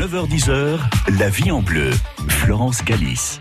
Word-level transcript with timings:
9h10h, 0.00 0.78
la 1.18 1.28
vie 1.28 1.50
en 1.50 1.60
bleu. 1.60 1.90
Florence 2.26 2.82
Galis. 2.82 3.38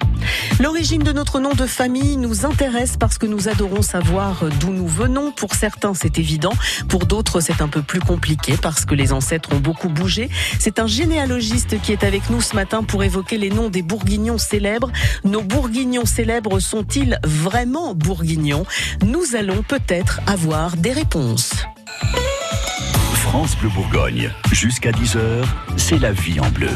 L'origine 0.59 1.01
de 1.01 1.13
notre 1.13 1.39
nom 1.39 1.53
de 1.53 1.65
famille 1.65 2.17
nous 2.17 2.45
intéresse 2.45 2.97
parce 2.97 3.17
que 3.17 3.25
nous 3.25 3.47
adorons 3.47 3.81
savoir 3.81 4.43
d'où 4.59 4.71
nous 4.71 4.85
venons. 4.85 5.31
Pour 5.31 5.55
certains, 5.55 5.93
c'est 5.93 6.19
évident. 6.19 6.51
Pour 6.89 7.05
d'autres, 7.05 7.39
c'est 7.39 7.61
un 7.61 7.69
peu 7.69 7.81
plus 7.81 8.01
compliqué 8.01 8.55
parce 8.61 8.83
que 8.83 8.93
les 8.93 9.13
ancêtres 9.13 9.53
ont 9.53 9.59
beaucoup 9.61 9.87
bougé. 9.87 10.29
C'est 10.59 10.79
un 10.79 10.87
généalogiste 10.87 11.79
qui 11.81 11.93
est 11.93 12.03
avec 12.03 12.29
nous 12.29 12.41
ce 12.41 12.57
matin 12.57 12.83
pour 12.83 13.05
évoquer 13.05 13.37
les 13.37 13.51
noms 13.51 13.69
des 13.69 13.81
bourguignons 13.81 14.37
célèbres. 14.37 14.91
Nos 15.23 15.41
bourguignons 15.41 16.05
célèbres 16.05 16.59
sont-ils 16.59 17.19
vraiment 17.23 17.95
bourguignons? 17.95 18.65
Nous 19.05 19.37
allons 19.37 19.63
peut-être 19.63 20.19
avoir 20.27 20.75
des 20.75 20.91
réponses. 20.91 21.53
France 23.29 23.55
Bleu 23.57 23.69
Bourgogne. 23.69 24.31
Jusqu'à 24.51 24.91
10h, 24.91 25.19
c'est 25.77 25.99
la 25.99 26.11
vie 26.11 26.39
en 26.39 26.49
bleu. 26.49 26.69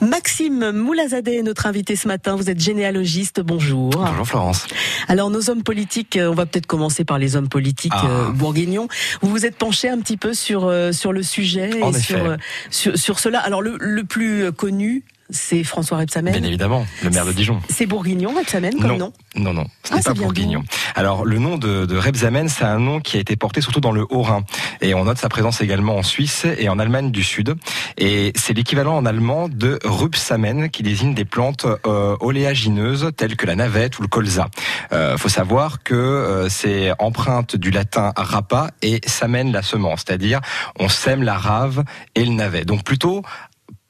Maxime 0.00 0.72
Moulazadeh 0.72 1.36
est 1.38 1.42
notre 1.42 1.66
invité 1.66 1.94
ce 1.96 2.08
matin. 2.08 2.34
Vous 2.34 2.48
êtes 2.50 2.58
généalogiste. 2.60 3.40
Bonjour. 3.40 3.90
Bonjour 3.90 4.26
Florence. 4.26 4.66
Alors 5.08 5.30
nos 5.30 5.50
hommes 5.50 5.62
politiques, 5.62 6.16
euh, 6.16 6.28
on 6.30 6.34
va 6.34 6.46
peut-être 6.46 6.66
commencer 6.66 7.04
par 7.04 7.18
les 7.18 7.36
hommes 7.36 7.48
politiques 7.48 7.92
Ah. 7.94 8.06
euh, 8.08 8.30
bourguignons. 8.30 8.88
Vous 9.20 9.28
vous 9.30 9.46
êtes 9.46 9.56
penché 9.56 9.88
un 9.88 10.00
petit 10.00 10.16
peu 10.16 10.34
sur 10.34 10.64
euh, 10.66 10.92
sur 10.92 11.12
le 11.12 11.22
sujet 11.22 11.82
En 11.82 11.92
et 11.92 11.96
effet. 11.98 12.14
sur, 12.14 12.36
sur 12.70 12.98
sur 12.98 13.18
cela. 13.20 13.38
Alors 13.40 13.62
le, 13.62 13.76
le 13.78 14.04
plus 14.04 14.50
connu, 14.52 15.04
c'est 15.32 15.64
François 15.64 15.98
Rebsamen. 15.98 16.32
Bien 16.32 16.42
évidemment, 16.44 16.86
le 17.02 17.10
maire 17.10 17.26
de 17.26 17.32
Dijon. 17.32 17.60
C'est 17.68 17.86
bourguignon 17.86 18.32
Rebsamen 18.36 18.74
comme 18.78 18.96
nom. 18.96 19.12
non, 19.36 19.52
non, 19.52 19.64
ce 19.84 19.92
Ah, 19.92 19.96
n'est 19.96 20.02
pas 20.02 20.14
bourguignon. 20.14 20.62
Alors, 20.94 21.24
le 21.24 21.38
nom 21.38 21.58
de, 21.58 21.86
de 21.86 21.96
Rebsamen, 21.96 22.48
c'est 22.48 22.64
un 22.64 22.78
nom 22.78 23.00
qui 23.00 23.16
a 23.16 23.20
été 23.20 23.34
porté 23.36 23.60
surtout 23.60 23.80
dans 23.80 23.92
le 23.92 24.06
Haut-Rhin. 24.10 24.44
Et 24.80 24.94
on 24.94 25.04
note 25.04 25.18
sa 25.18 25.28
présence 25.28 25.60
également 25.60 25.96
en 25.96 26.02
Suisse 26.02 26.46
et 26.58 26.68
en 26.68 26.78
Allemagne 26.78 27.10
du 27.10 27.22
Sud. 27.22 27.56
Et 27.98 28.32
c'est 28.36 28.52
l'équivalent 28.52 28.96
en 28.96 29.06
allemand 29.06 29.48
de 29.48 29.78
Rupsamen, 29.84 30.68
qui 30.70 30.82
désigne 30.82 31.14
des 31.14 31.24
plantes 31.24 31.66
euh, 31.86 32.16
oléagineuses 32.20 33.10
telles 33.16 33.36
que 33.36 33.46
la 33.46 33.54
navette 33.56 33.98
ou 33.98 34.02
le 34.02 34.08
colza. 34.08 34.48
Euh, 34.92 35.16
faut 35.16 35.28
savoir 35.28 35.82
que 35.82 35.94
euh, 35.94 36.48
c'est 36.48 36.92
empreinte 36.98 37.56
du 37.56 37.70
latin 37.70 38.12
rapa 38.16 38.70
et 38.82 39.00
samen 39.06 39.52
la 39.52 39.62
semence, 39.62 40.04
c'est-à-dire 40.06 40.40
on 40.78 40.88
sème 40.88 41.22
la 41.22 41.36
rave 41.38 41.84
et 42.14 42.24
le 42.24 42.32
navet. 42.32 42.64
Donc 42.64 42.84
plutôt 42.84 43.22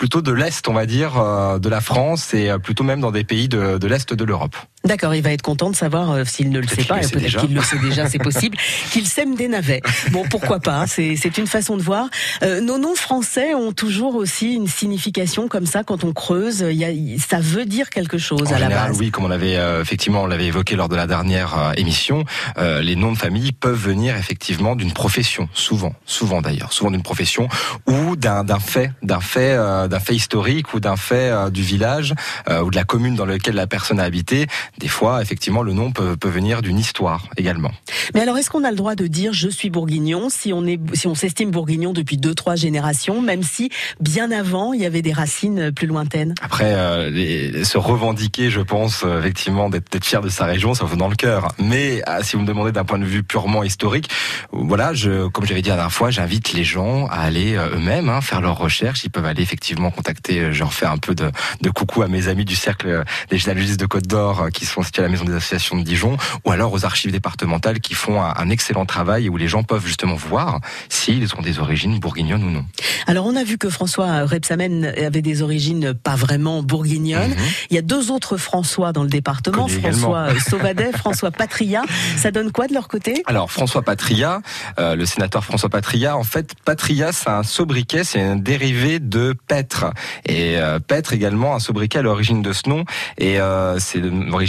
plutôt 0.03 0.20
de 0.20 0.33
l'est, 0.33 0.67
on 0.67 0.72
va 0.72 0.84
dire, 0.84 1.17
euh, 1.17 1.61
de 1.61 1.69
la 1.69 1.81
France 1.81 2.34
et 2.34 2.50
euh, 2.50 2.58
plutôt 2.58 2.83
même 2.83 3.00
dans 3.00 3.12
des 3.12 3.22
pays 3.22 3.47
de, 3.47 3.78
de 3.78 3.86
l'est 3.86 4.12
de 4.12 4.25
l'Europe. 4.25 4.56
D'accord, 4.84 5.14
il 5.14 5.22
va 5.22 5.33
être 5.33 5.42
content 5.42 5.70
de 5.70 5.77
savoir 5.77 6.11
euh, 6.11 6.25
s'il 6.25 6.50
ne 6.50 6.61
le 6.61 6.66
sait 6.66 6.84
pas, 6.84 6.98
peut-être 6.98 7.38
qu'il 7.38 7.55
le 7.55 7.62
sait 7.62 7.78
déjà, 7.78 8.08
c'est 8.08 8.19
possible, 8.19 8.56
qu'il 8.91 9.06
sème 9.06 9.34
des 9.34 9.48
navets. 9.48 9.80
Bon, 10.11 10.24
pourquoi 10.28 10.61
pas, 10.61 10.80
hein, 10.80 10.86
c'est 10.86 11.16
c'est 11.16 11.39
une 11.39 11.47
façon 11.47 11.77
de 11.77 11.83
voir. 11.83 12.08
Euh, 12.42 12.61
nos 12.61 12.78
noms 12.78 12.94
français 12.94 13.55
ont 13.55 13.72
toujours 13.72 14.16
aussi 14.16 14.55
une 14.55 14.66
signification 14.66 15.48
comme 15.48 15.66
ça, 15.66 15.84
quand 15.84 16.05
on 16.05 16.12
creuse, 16.12 16.64
y 16.69 16.84
a, 16.84 17.19
ça 17.19 17.39
veut 17.41 17.64
dire 17.64 17.91
quelque 17.91 18.19
chose 18.19 18.48
En 18.48 18.56
à 18.56 18.58
la 18.58 18.69
base. 18.69 18.98
oui, 18.98 19.11
comme 19.11 19.24
on 19.24 19.28
l'avait 19.28 19.56
euh, 19.56 19.83
effectivement, 19.83 20.22
on 20.22 20.27
l'avait 20.27 20.47
évoqué 20.47 20.77
lors 20.77 20.89
de 20.89 20.96
la 20.96 21.06
dernière 21.06 21.58
euh, 21.58 21.72
émission, 21.77 22.24
euh, 22.58 22.83
les 22.83 22.96
noms 22.96 23.12
de 23.12 23.19
famille 23.19 23.52
peuvent 23.52 23.78
venir 23.78 24.17
effectivement 24.17 24.77
d'une 24.77 24.92
profession, 24.92 25.48
souvent, 25.52 25.94
souvent 26.06 26.42
d'ailleurs, 26.42 26.72
souvent 26.72 26.91
d'une 26.91 27.02
profession 27.02 27.48
ou 27.86 28.17
d'un 28.17 28.44
fait, 28.58 28.91
d'un 29.02 29.20
fait, 29.20 29.52
euh, 29.52 29.89
d'un 29.89 30.00
fait 30.00 30.14
historique 30.14 30.74
ou 30.74 30.80
d'un 30.80 30.96
fait 30.96 31.50
du 31.50 31.62
village 31.62 32.14
euh, 32.48 32.62
ou 32.62 32.70
de 32.70 32.77
la 32.77 32.84
commune 32.84 33.14
dans 33.14 33.24
lequel 33.24 33.55
la 33.55 33.67
personne 33.67 34.00
a 34.00 34.05
habité. 34.05 34.46
Des 34.78 34.89
fois, 34.89 35.23
effectivement, 35.23 35.62
le 35.62 35.73
nom 35.73 35.92
peut, 35.92 36.17
peut 36.17 36.28
venir 36.28 36.62
d'une 36.62 36.78
histoire 36.78 37.27
également. 37.37 37.70
Mais 38.15 38.20
alors, 38.20 38.37
est-ce 38.39 38.51
qu'on 38.51 38.65
a 38.65 38.70
le 38.70 38.77
droit 38.77 38.95
de 38.95 39.06
dire 39.06 39.33
je 39.33 39.48
suis 39.48 39.70
bourguignon 39.70 40.29
si 40.31 40.53
on 40.53 40.67
est, 40.67 40.81
si 40.95 41.06
on 41.06 41.14
s'estime 41.14 41.51
bourguignon 41.51 41.92
depuis 41.92 42.17
deux, 42.17 42.34
trois 42.34 42.56
générations, 42.56 43.20
même 43.23 43.42
si 43.42 43.70
bien 44.01 44.31
avant 44.31 44.73
il 44.73 44.81
y 44.83 44.87
avait 44.87 45.03
des 45.03 45.12
racines 45.12 45.73
plus 45.73 45.87
lointaines? 45.87 46.34
Après, 46.42 46.73
euh, 46.75 47.11
les- 47.11 47.64
se 47.64 47.79
revendiquer, 47.79 48.51
je 48.51 48.61
pense, 48.61 49.03
euh, 49.05 49.20
effectivement, 49.20 49.69
d'être 49.70 50.05
fier 50.05 50.20
de 50.20 50.29
sa 50.29 50.47
région, 50.47 50.75
ça 50.75 50.84
vous 50.84 50.97
dans 50.97 51.08
le 51.08 51.17
cœur. 51.17 51.48
Mais 51.58 52.02
euh, 52.08 52.20
si 52.23 52.36
vous 52.36 52.42
me 52.42 52.46
demandez 52.46 52.73
d'un 52.73 52.85
point 52.85 52.98
de 52.98 53.05
vue 53.05 53.23
purement 53.23 53.63
historique, 53.63 54.08
voilà, 54.52 54.95
je, 54.95 55.29
comme 55.29 55.45
j'avais 55.46 55.63
dit 55.63 55.69
la 55.69 55.77
dernière 55.77 55.92
fois, 55.92 56.11
j'invite 56.11 56.52
les 56.55 56.64
gens 56.64 57.07
à 57.07 57.20
aller 57.20 57.55
euh, 57.57 57.77
eux-mêmes 57.77 58.08
hein, 58.08 58.20
faire 58.20 58.41
leurs 58.41 58.58
recherches. 58.58 59.05
Ils 59.05 59.11
peuvent 59.11 59.27
aller 59.27 59.42
effectivement 59.42 59.91
contacter. 59.91 60.52
Je 60.52 60.64
refais 60.64 60.86
un 60.86 60.98
peu 60.98 61.14
de, 61.14 61.30
de 61.61 61.70
coucou 61.70 62.02
à 62.02 62.08
mes 62.08 62.29
amis 62.29 62.45
du 62.45 62.57
cercle 62.57 63.05
des 63.30 63.39
généalogistes 63.39 63.79
de 63.80 63.86
Côte 63.86 64.07
d'Or 64.07 64.41
euh, 64.42 64.48
qui 64.62 64.68
sont 64.68 64.83
situés 64.83 65.02
à 65.02 65.06
la 65.06 65.11
maison 65.11 65.24
des 65.24 65.34
associations 65.34 65.77
de 65.77 65.83
Dijon, 65.83 66.17
ou 66.45 66.52
alors 66.52 66.73
aux 66.73 66.84
archives 66.84 67.11
départementales 67.11 67.80
qui 67.80 67.95
font 67.95 68.23
un, 68.23 68.33
un 68.36 68.48
excellent 68.48 68.86
travail 68.86 69.27
et 69.27 69.28
où 69.28 69.36
les 69.36 69.48
gens 69.48 69.64
peuvent 69.64 69.84
justement 69.84 70.14
voir 70.14 70.61
s'ils 70.89 71.34
ont 71.36 71.42
des 71.42 71.58
origines 71.58 71.98
bourguignonnes 71.98 72.45
ou 72.45 72.50
non. 72.50 72.64
Alors, 73.06 73.27
on 73.27 73.34
a 73.34 73.42
vu 73.42 73.58
que 73.58 73.68
François 73.70 74.24
Rebsamen 74.24 74.84
avait 74.84 75.22
des 75.22 75.42
origines 75.42 75.95
pas 75.95 76.14
vraiment 76.14 76.62
bourguignonnes. 76.62 77.30
Mhm. 77.30 77.36
Il 77.70 77.74
y 77.74 77.78
a 77.78 77.83
deux 77.83 78.11
autres 78.11 78.36
François 78.36 78.92
dans 78.92 79.02
le 79.02 79.08
département, 79.08 79.67
également. 79.67 79.90
François 79.90 80.18
euh, 80.30 80.39
Sauvadet, 80.48 80.92
François 80.92 81.30
Patria. 81.30 81.83
Ça 82.17 82.30
donne 82.30 82.52
quoi 82.52 82.68
de 82.68 82.74
leur 82.74 82.86
côté? 82.89 83.22
Alors 83.27 83.51
François 83.51 83.83
Patria, 83.83 84.40
euh, 84.78 84.95
le 84.95 85.06
sénateur 85.06 85.45
François 85.45 85.68
Patria, 85.68 86.17
en 86.17 86.24
fait 86.24 86.55
Patria 86.64 87.12
c'est 87.12 87.30
un 87.30 87.42
sobriquet, 87.42 88.05
c'est 88.05 88.20
un 88.20 88.36
dérivé 88.36 88.98
de 89.01 89.34
Pêtre 89.46 89.86
et 90.27 90.58
euh, 90.58 90.78
Pêtre 90.78 91.12
également 91.12 91.55
un 91.55 91.58
sobriquet 91.58 91.98
à 91.98 92.02
l'origine 92.02 92.42
de 92.42 92.52
ce 92.52 92.68
nom 92.68 92.84
et 93.18 93.40
euh, 93.40 93.78
c'est 93.78 94.01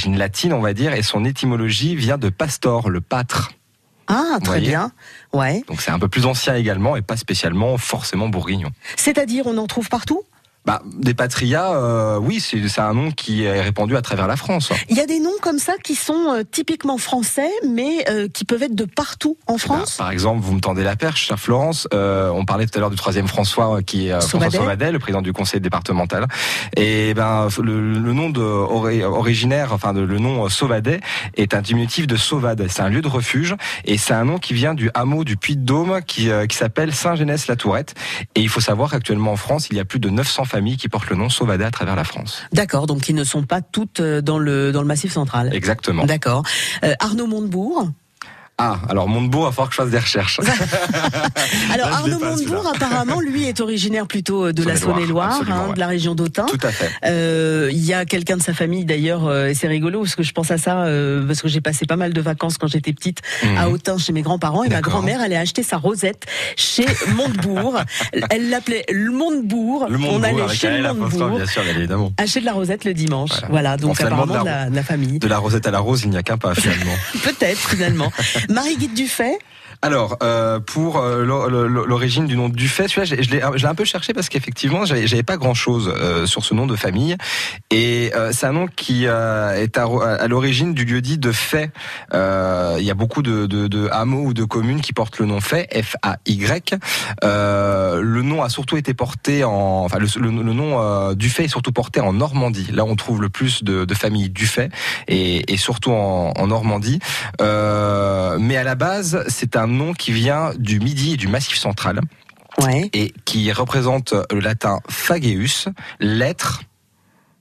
d'origine 0.03 0.17
latine 0.17 0.53
on 0.53 0.61
va 0.61 0.73
dire 0.73 0.93
et 0.93 1.01
son 1.01 1.23
étymologie 1.23 1.95
vient 1.95 2.17
de 2.17 2.29
pastor, 2.29 2.89
le 2.89 2.99
pâtre. 3.01 3.51
Ah, 4.07 4.37
très 4.43 4.59
bien. 4.59 4.91
Ouais. 5.31 5.63
Donc 5.69 5.81
c'est 5.81 5.91
un 5.91 5.99
peu 5.99 6.09
plus 6.09 6.25
ancien 6.25 6.55
également 6.55 6.97
et 6.97 7.01
pas 7.01 7.15
spécialement 7.15 7.77
forcément 7.77 8.27
bourguignon. 8.27 8.69
C'est-à-dire, 8.97 9.47
on 9.47 9.57
en 9.57 9.65
trouve 9.65 9.87
partout? 9.87 10.23
Bah 10.65 10.81
des 10.85 11.13
Patria, 11.13 11.73
euh, 11.73 12.17
oui 12.17 12.39
c'est 12.39 12.79
un 12.79 12.93
nom 12.93 13.11
qui 13.11 13.43
est 13.43 13.59
répandu 13.61 13.97
à 13.97 14.01
travers 14.01 14.27
la 14.27 14.37
France. 14.37 14.69
Il 14.89 14.95
y 14.95 15.01
a 15.01 15.05
des 15.05 15.19
noms 15.19 15.33
comme 15.41 15.59
ça 15.59 15.73
qui 15.83 15.93
sont 15.93 16.29
euh, 16.33 16.43
typiquement 16.49 16.97
français, 16.97 17.49
mais 17.67 18.05
euh, 18.09 18.29
qui 18.29 18.45
peuvent 18.45 18.63
être 18.63 18.75
de 18.75 18.85
partout 18.85 19.37
en 19.47 19.53
Bah, 19.55 19.59
France? 19.59 19.97
par 19.97 20.09
exemple, 20.11 20.39
vous 20.41 20.53
me 20.53 20.61
tendez 20.61 20.83
la 20.83 20.95
perche, 20.95 21.25
chère 21.25 21.37
Florence. 21.39 21.87
Euh, 21.93 22.29
on 22.29 22.45
parlait 22.45 22.65
tout 22.65 22.77
à 22.77 22.79
l'heure 22.79 22.89
du 22.91 22.95
troisième 22.95 23.27
François, 23.27 23.77
euh, 23.77 23.81
qui 23.81 24.07
est 24.07 24.11
euh, 24.13 24.21
François 24.21 24.39
Sauvadet. 24.39 24.57
Sauvadet, 24.57 24.91
le 24.93 24.99
président 24.99 25.21
du 25.21 25.33
conseil 25.33 25.59
départemental. 25.59 26.27
Et 26.77 27.13
ben 27.13 27.49
le, 27.61 27.99
le 27.99 28.13
nom 28.13 28.29
de 28.29 28.41
ori- 28.41 29.03
originaire, 29.03 29.73
enfin 29.73 29.91
de- 29.93 29.99
le 30.01 30.17
nom 30.19 30.47
Sauvadet 30.47 31.01
est 31.35 31.53
un 31.55 31.61
diminutif 31.61 32.07
de 32.07 32.15
Sauvade. 32.15 32.65
C'est 32.69 32.81
un 32.81 32.89
lieu 32.89 33.01
de 33.01 33.07
refuge 33.09 33.55
et 33.83 33.97
c'est 33.97 34.13
un 34.13 34.23
nom 34.23 34.37
qui 34.37 34.53
vient 34.53 34.73
du 34.75 34.89
hameau 34.93 35.25
du 35.25 35.35
Puy-de-Dôme 35.35 35.99
qui, 36.07 36.29
euh, 36.29 36.45
qui 36.47 36.55
s'appelle 36.55 36.93
Saint-Genès-la-Tourette. 36.93 37.95
Et 38.35 38.39
il 38.41 38.47
faut 38.49 38.61
savoir 38.61 38.91
qu'actuellement 38.91 39.33
en 39.33 39.37
France, 39.37 39.67
il 39.69 39.75
y 39.75 39.79
a 39.81 39.85
plus 39.85 39.99
de 39.99 40.09
900 40.09 40.45
familles 40.53 40.77
qui 40.77 40.87
portent 40.87 41.09
le 41.09 41.15
nom 41.15 41.29
Sauvadet 41.29 41.65
à 41.65 41.71
travers 41.71 41.95
la 41.95 42.03
France. 42.03 42.43
D'accord, 42.51 42.85
donc 42.85 43.09
ils 43.09 43.15
ne 43.15 43.23
sont 43.23 43.43
pas 43.43 43.61
toutes 43.61 43.99
euh, 43.99 44.21
dans 44.21 44.37
le 44.37 44.71
dans 44.71 44.81
le 44.81 44.87
Massif 44.87 45.11
central. 45.11 45.49
Exactement. 45.53 46.05
D'accord. 46.05 46.43
Euh, 46.83 46.93
Arnaud 46.99 47.27
Montebourg. 47.27 47.89
Ah, 48.59 48.77
alors 48.87 49.07
Montebourg, 49.09 49.41
il 49.43 49.45
va 49.45 49.51
falloir 49.51 49.69
que 49.69 49.75
je 49.75 49.81
fasse 49.81 49.89
des 49.89 49.97
recherches. 49.99 50.39
Alors 51.73 51.89
Là, 51.89 51.95
Arnaud 51.97 52.19
Montebourg, 52.19 52.71
apparemment, 52.75 53.19
lui 53.19 53.45
est 53.45 53.59
originaire 53.59 54.05
plutôt 54.05 54.51
de 54.51 54.63
la 54.63 54.75
Saône-et-Loire, 54.75 55.41
hein, 55.49 55.65
ouais. 55.69 55.73
de 55.73 55.79
la 55.79 55.87
région 55.87 56.13
d'Autun. 56.13 56.45
Tout 56.45 56.59
à 56.61 56.71
fait. 56.71 56.91
Euh, 57.05 57.69
Il 57.71 57.83
y 57.83 57.93
a 57.95 58.05
quelqu'un 58.05 58.37
de 58.37 58.43
sa 58.43 58.53
famille 58.53 58.85
d'ailleurs, 58.85 59.25
euh, 59.25 59.47
et 59.47 59.53
c'est 59.55 59.67
rigolo 59.67 60.01
parce 60.01 60.15
que 60.15 60.21
je 60.23 60.31
pense 60.33 60.51
à 60.51 60.57
ça 60.59 60.83
euh, 60.83 61.25
parce 61.25 61.41
que 61.41 61.47
j'ai 61.47 61.61
passé 61.61 61.85
pas 61.87 61.95
mal 61.95 62.13
de 62.13 62.21
vacances 62.21 62.57
quand 62.59 62.67
j'étais 62.67 62.93
petite 62.93 63.21
à 63.57 63.67
Mhm. 63.67 63.73
Autun 63.73 63.97
chez 63.97 64.13
mes 64.13 64.21
grands-parents 64.21 64.63
et 64.63 64.69
ma 64.69 64.81
grand-mère 64.81 65.21
elle 65.23 65.33
a 65.33 65.39
acheté 65.39 65.63
sa 65.63 65.77
rosette 65.77 66.25
chez 66.55 66.85
Montebourg. 67.15 67.79
Elle 68.29 68.49
l'appelait 68.49 68.85
le 68.91 69.11
Montebourg. 69.11 69.87
Le 69.89 69.95
On 69.95 69.99
Montebourg, 69.99 70.23
allait 70.25 70.41
avec 70.43 70.55
chez 70.59 70.69
le 70.77 70.93
Montebourg. 70.93 71.37
bien 71.37 71.45
sûr, 71.47 71.63
bien 71.63 71.75
évidemment. 71.75 72.11
Acheter 72.17 72.41
de 72.41 72.45
la 72.45 72.53
rosette 72.53 72.85
le 72.85 72.93
dimanche. 72.93 73.31
Voilà, 73.49 73.49
Voilà. 73.49 73.77
donc 73.77 73.99
apparemment 73.99 74.33
de 74.35 74.39
de 74.41 74.45
la, 74.45 74.69
de 74.69 74.75
la 74.75 74.83
famille. 74.83 75.17
De 75.19 75.27
la 75.27 75.37
rosette 75.39 75.65
à 75.67 75.71
la 75.71 75.79
rose, 75.79 76.03
il 76.03 76.11
n'y 76.11 76.17
a 76.17 76.23
qu'un 76.23 76.37
pas 76.37 76.53
finalement. 76.53 76.93
Peut-être 77.23 77.69
finalement. 77.69 78.11
Marie-Guide 78.49 78.95
Dufay. 78.95 79.37
Alors, 79.83 80.15
euh, 80.23 80.61
pour 80.61 80.97
euh, 80.99 81.25
l'o- 81.25 81.49
l'o- 81.49 81.85
l'origine 81.85 82.25
du 82.25 82.37
nom 82.37 82.47
de 82.47 82.55
Dufay, 82.55 82.87
celui-là, 82.87 83.17
je, 83.21 83.29
l'ai 83.59 83.65
un 83.67 83.75
peu 83.75 83.83
cherché 83.83 84.13
parce 84.13 84.29
qu'effectivement, 84.29 84.85
j'avais 84.85 85.23
pas 85.23 85.35
grand-chose 85.35 85.93
euh, 85.93 86.25
sur 86.25 86.45
ce 86.45 86.53
nom 86.53 86.65
de 86.67 86.77
famille. 86.77 87.17
Et 87.69 88.09
euh, 88.15 88.31
c'est 88.31 88.45
un 88.45 88.53
nom 88.53 88.67
qui 88.73 89.07
euh, 89.07 89.61
est 89.61 89.77
à, 89.77 89.83
à 89.83 90.27
l'origine 90.29 90.73
du 90.73 90.85
lieu-dit 90.85 91.17
de 91.17 91.33
Fay. 91.33 91.69
Euh, 92.13 92.77
il 92.79 92.85
y 92.85 92.91
a 92.91 92.93
beaucoup 92.93 93.21
de, 93.21 93.45
de, 93.45 93.67
de 93.67 93.89
hameaux 93.91 94.27
ou 94.27 94.33
de 94.33 94.45
communes 94.45 94.79
qui 94.79 94.93
portent 94.93 95.19
le 95.19 95.25
nom 95.25 95.41
Fay, 95.41 95.67
F-A-Y. 95.73 96.75
Le 97.21 98.21
nom 98.21 98.41
a 98.41 98.47
surtout 98.47 98.77
été 98.77 98.93
porté 98.93 99.43
en... 99.43 99.83
Enfin, 99.83 99.99
le, 99.99 100.07
le, 100.15 100.29
le 100.29 100.53
nom 100.53 100.79
euh, 100.79 101.13
Dufay 101.13 101.43
est 101.43 101.49
surtout 101.49 101.73
porté 101.73 101.99
en 101.99 102.13
Normandie. 102.13 102.69
Là, 102.71 102.85
on 102.85 102.95
trouve 102.95 103.21
le 103.21 103.27
plus 103.27 103.65
de, 103.65 103.83
de 103.83 103.93
familles 103.93 104.29
Dufay, 104.29 104.69
et, 105.09 105.51
et 105.51 105.57
surtout 105.57 105.91
en, 105.91 106.31
en 106.37 106.47
Normandie. 106.47 106.99
Mais 107.41 108.55
à 108.55 108.63
la 108.63 108.75
base, 108.75 109.25
c'est 109.27 109.57
un 109.57 109.72
nom 109.73 109.93
qui 109.93 110.11
vient 110.11 110.51
du 110.57 110.79
Midi 110.79 111.13
et 111.13 111.17
du 111.17 111.27
Massif 111.27 111.57
central 111.57 112.01
Ouais. 112.61 112.87
et 112.93 113.11
qui 113.25 113.51
représente 113.51 114.13
le 114.31 114.39
latin 114.39 114.79
fageus, 114.87 115.69
l'être 115.99 116.61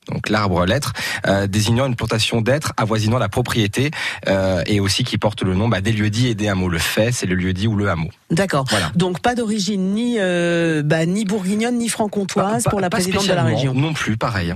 donc 0.08 0.28
l'arbre 0.28 0.64
lettre, 0.66 0.92
euh, 1.26 1.46
désignant 1.46 1.86
une 1.86 1.94
plantation 1.94 2.40
d'êtres 2.40 2.72
avoisinant 2.76 3.18
la 3.18 3.28
propriété 3.28 3.90
euh, 4.26 4.62
et 4.66 4.80
aussi 4.80 5.04
qui 5.04 5.18
porte 5.18 5.42
le 5.42 5.54
nom 5.54 5.68
bah, 5.68 5.80
des 5.80 5.92
lieux-dits 5.92 6.28
et 6.28 6.34
des 6.34 6.48
hameaux. 6.48 6.68
Le 6.68 6.78
fait, 6.78 7.12
c'est 7.12 7.26
le 7.26 7.34
lieu-dit 7.34 7.68
ou 7.68 7.76
le 7.76 7.88
hameau. 7.88 8.10
D'accord. 8.30 8.66
Donc 8.96 9.20
pas 9.20 9.34
d'origine 9.34 9.94
ni 9.94 10.16
euh, 10.18 10.82
bah, 10.82 11.06
ni 11.06 11.24
bourguignonne 11.24 11.78
ni 11.78 11.88
franc-comtoise 11.88 12.64
pour 12.64 12.80
la 12.80 12.90
présidente 12.90 13.28
de 13.28 13.32
la 13.32 13.44
région. 13.44 13.74
Non 13.74 13.92
plus, 13.92 14.16
pareil. 14.16 14.54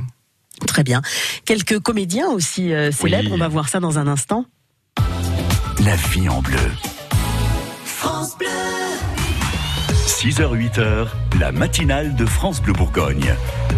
Très 0.67 0.83
bien. 0.83 1.03
Quelques 1.45 1.79
comédiens 1.79 2.29
aussi 2.29 2.73
célèbres. 2.93 3.31
On 3.33 3.39
va 3.39 3.49
voir 3.49 3.69
ça 3.69 3.79
dans 3.79 3.99
un 3.99 4.07
instant. 4.07 4.47
La 5.85 5.95
vie 5.97 6.29
en 6.29 6.41
bleu. 6.41 6.59
6h-8h, 10.07 11.07
la 11.41 11.51
matinale 11.51 12.15
de 12.15 12.25
France 12.25 12.63
Bleu 12.63 12.73
Bourgogne. 12.73 13.35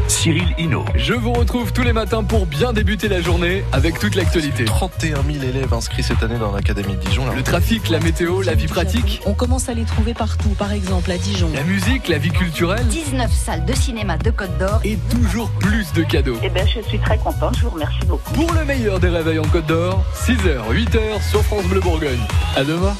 Cyril 0.07 0.55
Hinault. 0.59 0.85
Je 0.95 1.15
vous 1.15 1.33
retrouve 1.33 1.73
tous 1.73 1.83
les 1.83 1.93
matins 1.93 2.23
pour 2.23 2.47
bien 2.47 2.73
débuter 2.73 3.09
la 3.09 3.23
journée 3.23 3.65
avec 3.73 3.99
toute 3.99 4.15
l'actualité. 4.15 4.65
31 4.65 5.23
000 5.23 5.45
élèves 5.45 5.73
inscrits 5.73 6.03
cette 6.03 6.23
année 6.23 6.39
dans 6.39 6.53
l'Académie 6.53 6.95
de 6.95 7.01
Dijon. 7.01 7.25
Le 7.35 7.43
trafic, 7.43 7.89
la 7.89 8.01
météo, 8.01 8.43
la 8.43 8.55
vie 8.55 8.67
pratique. 8.67 9.23
On 9.25 9.33
commence 9.35 9.69
à 9.69 9.75
les 9.75 9.85
trouver 9.85 10.15
partout, 10.15 10.51
par 10.51 10.73
exemple 10.73 11.11
à 11.11 11.17
Dijon. 11.19 11.51
La 11.55 11.65
musique, 11.65 12.09
la 12.09 12.19
vie 12.19 12.31
culturelle. 12.31 12.87
19 12.87 13.33
salles 13.33 13.65
de 13.65 13.75
cinéma 13.75 14.19
de 14.19 14.31
Côte 14.31 14.57
d'Or. 14.59 14.81
Et 14.85 14.99
toujours 15.11 15.51
plus 15.59 15.93
de 15.95 16.03
cadeaux. 16.03 16.39
Eh 16.43 16.51
bien, 16.51 16.67
je 16.67 16.81
suis 16.87 16.99
très 16.99 17.19
contente, 17.19 17.57
je 17.57 17.63
vous 17.65 17.71
remercie 17.71 18.05
beaucoup. 18.07 18.33
Pour 18.35 18.53
le 18.53 18.65
meilleur 18.65 19.01
des 19.01 19.09
réveils 19.09 19.39
en 19.39 19.49
Côte 19.49 19.67
d'Or, 19.67 20.05
6h, 20.15 20.71
8h 20.71 21.31
sur 21.31 21.43
France 21.43 21.65
Bleu 21.65 21.81
Bourgogne. 21.81 22.21
À 22.57 22.65
demain. 22.65 22.95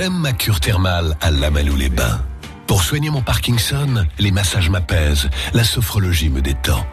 J'aime 0.00 0.16
ma 0.16 0.32
cure 0.32 0.60
thermale 0.60 1.16
à 1.20 1.32
Lamalou-les-Bains. 1.32 2.20
Pour 2.68 2.84
soigner 2.84 3.10
mon 3.10 3.20
Parkinson, 3.20 4.06
les 4.20 4.30
massages 4.30 4.70
m'apaisent, 4.70 5.28
la 5.54 5.64
sophrologie 5.64 6.28
me 6.28 6.40
détend. 6.40 6.86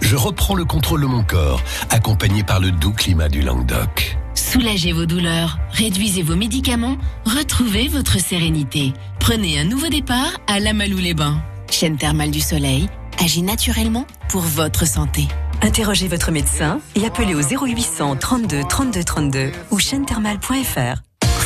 Je 0.00 0.14
reprends 0.14 0.54
le 0.54 0.64
contrôle 0.64 1.00
de 1.00 1.06
mon 1.06 1.24
corps, 1.24 1.60
accompagné 1.90 2.44
par 2.44 2.60
le 2.60 2.70
doux 2.70 2.92
climat 2.92 3.28
du 3.28 3.42
Languedoc. 3.42 4.16
Soulagez 4.34 4.92
vos 4.92 5.06
douleurs, 5.06 5.58
réduisez 5.72 6.22
vos 6.22 6.36
médicaments, 6.36 6.98
retrouvez 7.24 7.88
votre 7.88 8.20
sérénité. 8.20 8.92
Prenez 9.18 9.58
un 9.58 9.64
nouveau 9.64 9.88
départ 9.88 10.38
à 10.46 10.60
Lamalou-les-Bains. 10.60 11.42
Chaîne 11.68 11.96
thermale 11.96 12.30
du 12.30 12.40
soleil 12.40 12.88
agit 13.18 13.42
naturellement 13.42 14.06
pour 14.28 14.42
votre 14.42 14.86
santé. 14.86 15.26
Interrogez 15.62 16.06
votre 16.06 16.30
médecin 16.30 16.78
et 16.94 17.04
appelez 17.06 17.34
au 17.34 17.42
0800 17.42 18.14
32 18.14 18.62
32 18.68 19.02
32 19.02 19.52
ou 19.72 19.80
chaîne 19.80 20.06
thermale.fr. 20.06 21.02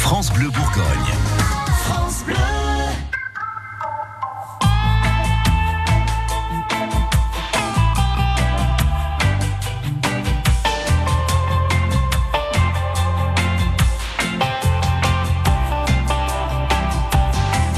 France 0.06 0.32
Bleu 0.32 0.50
Bourgogne. 0.50 0.84
France 1.84 2.22
Bleu. 2.24 2.36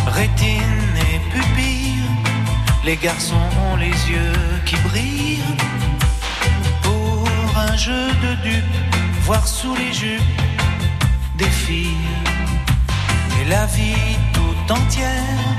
Rétine 0.09 0.61
et 1.01 1.19
pupille, 1.31 1.95
les 2.85 2.97
garçons 2.97 3.37
ont 3.73 3.77
les 3.77 3.87
yeux 3.87 4.33
qui 4.67 4.77
brillent. 4.77 5.39
Pour 6.83 7.27
un 7.57 7.75
jeu 7.75 8.09
de 8.23 8.35
dupes, 8.43 8.65
voir 9.23 9.49
sous 9.49 9.75
les 9.75 9.95
jupes 9.95 10.38
la 13.49 13.67
vie 13.67 14.17
tout 14.33 14.73
entière 14.73 15.57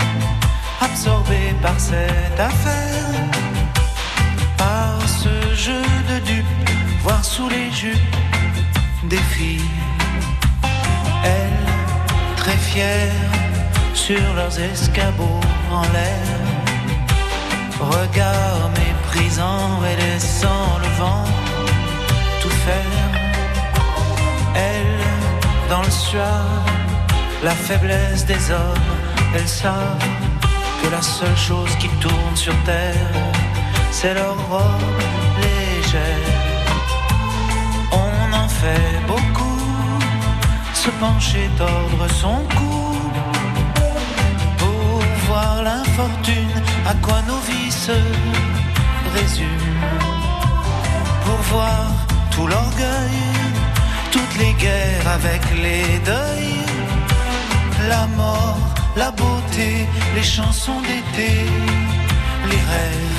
absorbée 0.82 1.54
par 1.62 1.80
cette 1.80 2.40
affaire, 2.40 3.06
par 4.58 4.96
ce 5.08 5.56
jeu 5.56 5.82
de 6.10 6.20
dupes, 6.26 6.70
voir 7.04 7.24
sous 7.24 7.50
les 7.50 7.72
jupes 7.72 8.16
des 9.06 9.24
filles, 9.34 9.72
elles 11.24 12.36
très 12.38 12.58
fières 12.58 13.32
sur 13.94 14.34
leurs 14.36 14.60
escabeaux 14.60 15.42
en 15.72 15.82
l'air, 15.94 16.30
regard 17.80 18.70
méprisant 18.80 19.80
et 19.90 19.96
laissant 20.04 20.78
le 20.84 20.90
vent 21.02 21.26
tout 22.42 22.56
faire, 22.66 23.12
elles 24.56 25.70
dans 25.70 25.84
le 25.84 25.92
soir, 25.92 26.69
la 27.44 27.52
faiblesse 27.52 28.26
des 28.26 28.52
hommes, 28.52 28.90
elles 29.36 29.48
savent 29.48 30.06
que 30.82 30.90
la 30.90 31.02
seule 31.02 31.38
chose 31.38 31.74
qui 31.80 31.88
tourne 32.02 32.36
sur 32.36 32.56
terre, 32.64 33.14
c'est 33.92 34.14
leur 34.14 34.36
robe 34.50 35.02
légère. 35.42 36.36
On 37.92 38.34
en 38.34 38.48
fait 38.48 39.00
beaucoup, 39.08 39.60
se 40.74 40.90
pencher, 41.04 41.50
tordre 41.58 42.08
son 42.10 42.38
cou, 42.58 42.98
pour 44.58 45.02
voir 45.28 45.64
l'infortune, 45.64 46.62
à 46.88 46.94
quoi 46.96 47.22
nos 47.28 47.40
vies 47.50 47.72
se 47.72 48.00
résument, 49.16 50.16
pour 51.26 51.40
voir 51.54 51.86
tout 52.32 52.48
l'orgueil 52.48 53.30
toutes 54.12 54.38
les 54.40 54.54
guerres 54.54 55.08
avec 55.14 55.42
les 55.64 56.00
deuils, 56.00 56.69
la 57.90 58.06
mort, 58.08 58.60
la 58.96 59.12
beauté, 59.12 59.88
les 60.16 60.24
chansons 60.24 60.80
d'été, 60.82 61.32
les 62.50 62.62
rêves. 62.72 63.10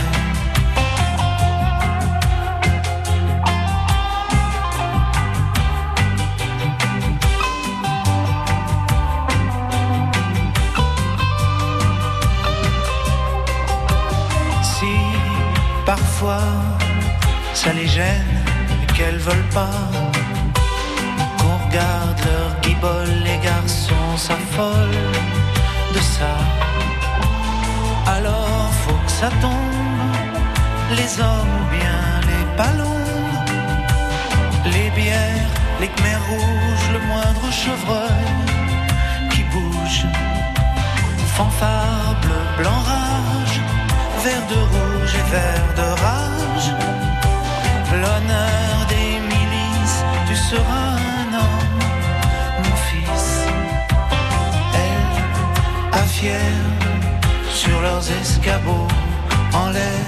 Si 14.63 14.95
parfois 15.85 16.47
ça 17.55 17.73
les 17.73 17.89
gêne 17.89 18.37
et 18.83 18.93
qu'elles 18.95 19.19
veulent 19.19 19.51
pas 19.53 19.81
Regarde 21.39 22.19
leur 22.27 22.61
guibole, 22.63 23.15
les 23.25 23.39
garçons 23.45 24.00
s'affolent 24.27 25.09
de 25.95 26.01
ça. 26.15 26.35
Alors 28.15 28.69
faut 28.83 29.01
que 29.07 29.13
ça 29.21 29.31
tombe, 29.45 30.17
les 30.99 31.11
hommes 31.25 31.55
ou 31.61 31.65
bien 31.79 32.01
les 32.31 32.45
ballons, 32.59 33.07
les 34.75 34.91
bières, 34.99 35.51
les 35.81 35.89
khmers 35.95 36.25
rouges, 36.33 36.87
le 36.97 37.01
moindre 37.11 37.47
chevreuil 37.63 38.29
qui 39.31 39.43
bouge. 39.55 40.05
Fanfare 41.37 42.15
bleu, 42.23 42.43
blanc, 42.59 42.83
rage, 42.93 43.59
vert 44.25 44.47
de 44.53 44.61
rouge 44.73 45.13
et 45.21 45.27
vert 45.35 45.71
de 45.81 45.89
rage. 46.05 46.69
L'honneur 48.01 48.75
des 48.95 49.13
milices, 49.33 50.01
tu 50.29 50.37
seras 50.51 50.93
un 51.21 51.29
homme, 51.41 51.70
Sur 57.53 57.81
leurs 57.81 58.11
escabeaux 58.21 58.89
en 59.55 59.71
l'air, 59.71 60.07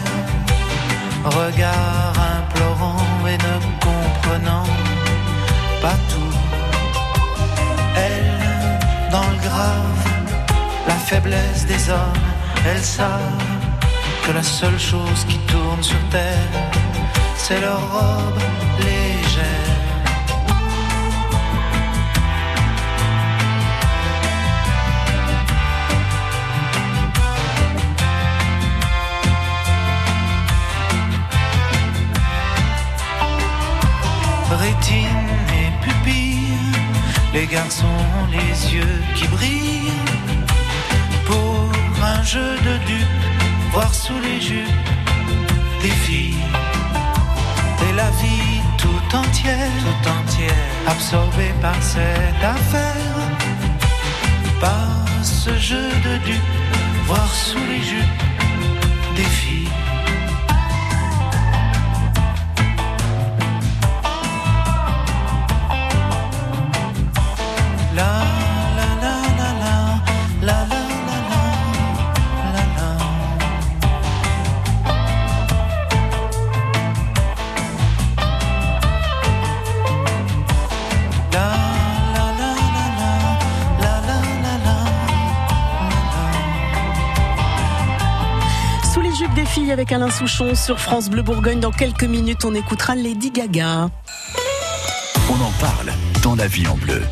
regard 1.25 2.13
implorant 2.39 2.97
et 3.27 3.39
ne 3.39 3.55
comprenant 3.81 4.65
pas 5.81 5.97
tout. 6.11 6.37
Elle, 7.97 9.11
dans 9.11 9.29
le 9.31 9.39
grave, 9.49 10.07
la 10.87 10.95
faiblesse 10.95 11.67
des 11.67 11.91
hommes, 11.91 12.27
elles 12.67 12.85
savent 12.85 13.43
que 14.27 14.33
la 14.33 14.43
seule 14.43 14.79
chose 14.79 15.25
qui 15.29 15.39
tourne 15.39 15.83
sur 15.83 16.09
terre, 16.11 16.51
c'est 17.37 17.61
leur 17.61 17.81
robe 17.93 18.39
légère. 18.79 19.12
Rétine 34.63 35.29
et 35.61 35.85
pupille, 35.85 36.57
les 37.35 37.47
garçons 37.47 37.99
ont 38.19 38.31
les 38.31 38.75
yeux 38.75 39.03
qui 39.17 39.27
brillent. 39.27 39.99
Pour 41.27 41.69
un 42.01 42.23
jeu 42.23 42.55
de 42.69 42.75
dupes, 42.87 43.27
voir 43.73 43.93
sous 43.93 44.21
les 44.23 44.41
jupes 44.41 44.89
des 45.83 45.97
filles. 46.05 46.47
Et 47.89 47.93
la 47.95 48.11
vie 48.23 48.61
tout 48.79 49.17
entière, 49.17 49.73
tout 49.81 50.09
entière, 50.09 50.69
absorbée 50.87 51.55
par 51.61 51.83
cette 51.83 52.45
affaire. 52.57 53.19
Par 54.61 55.05
ce 55.25 55.59
jeu 55.59 55.89
de 56.07 56.15
dupes, 56.25 56.55
voir 57.09 57.29
sous 57.35 57.65
les 57.69 57.83
jupes 57.83 58.23
des 59.17 59.25
filles. 59.25 59.52
Avec 89.73 89.91
Alain 89.93 90.11
Souchon 90.11 90.55
sur 90.55 90.79
France 90.79 91.09
Bleu 91.09 91.23
Bourgogne. 91.23 91.61
Dans 91.61 91.71
quelques 91.71 92.05
minutes, 92.05 92.45
on 92.45 92.55
écoutera 92.55 92.95
Lady 92.95 93.31
Gaga. 93.31 93.89
On 95.31 95.35
en 95.35 95.51
parle 95.61 95.93
dans 96.23 96.35
la 96.37 96.47
vie 96.47 96.67
en 96.69 96.77
bleu. 96.77 97.03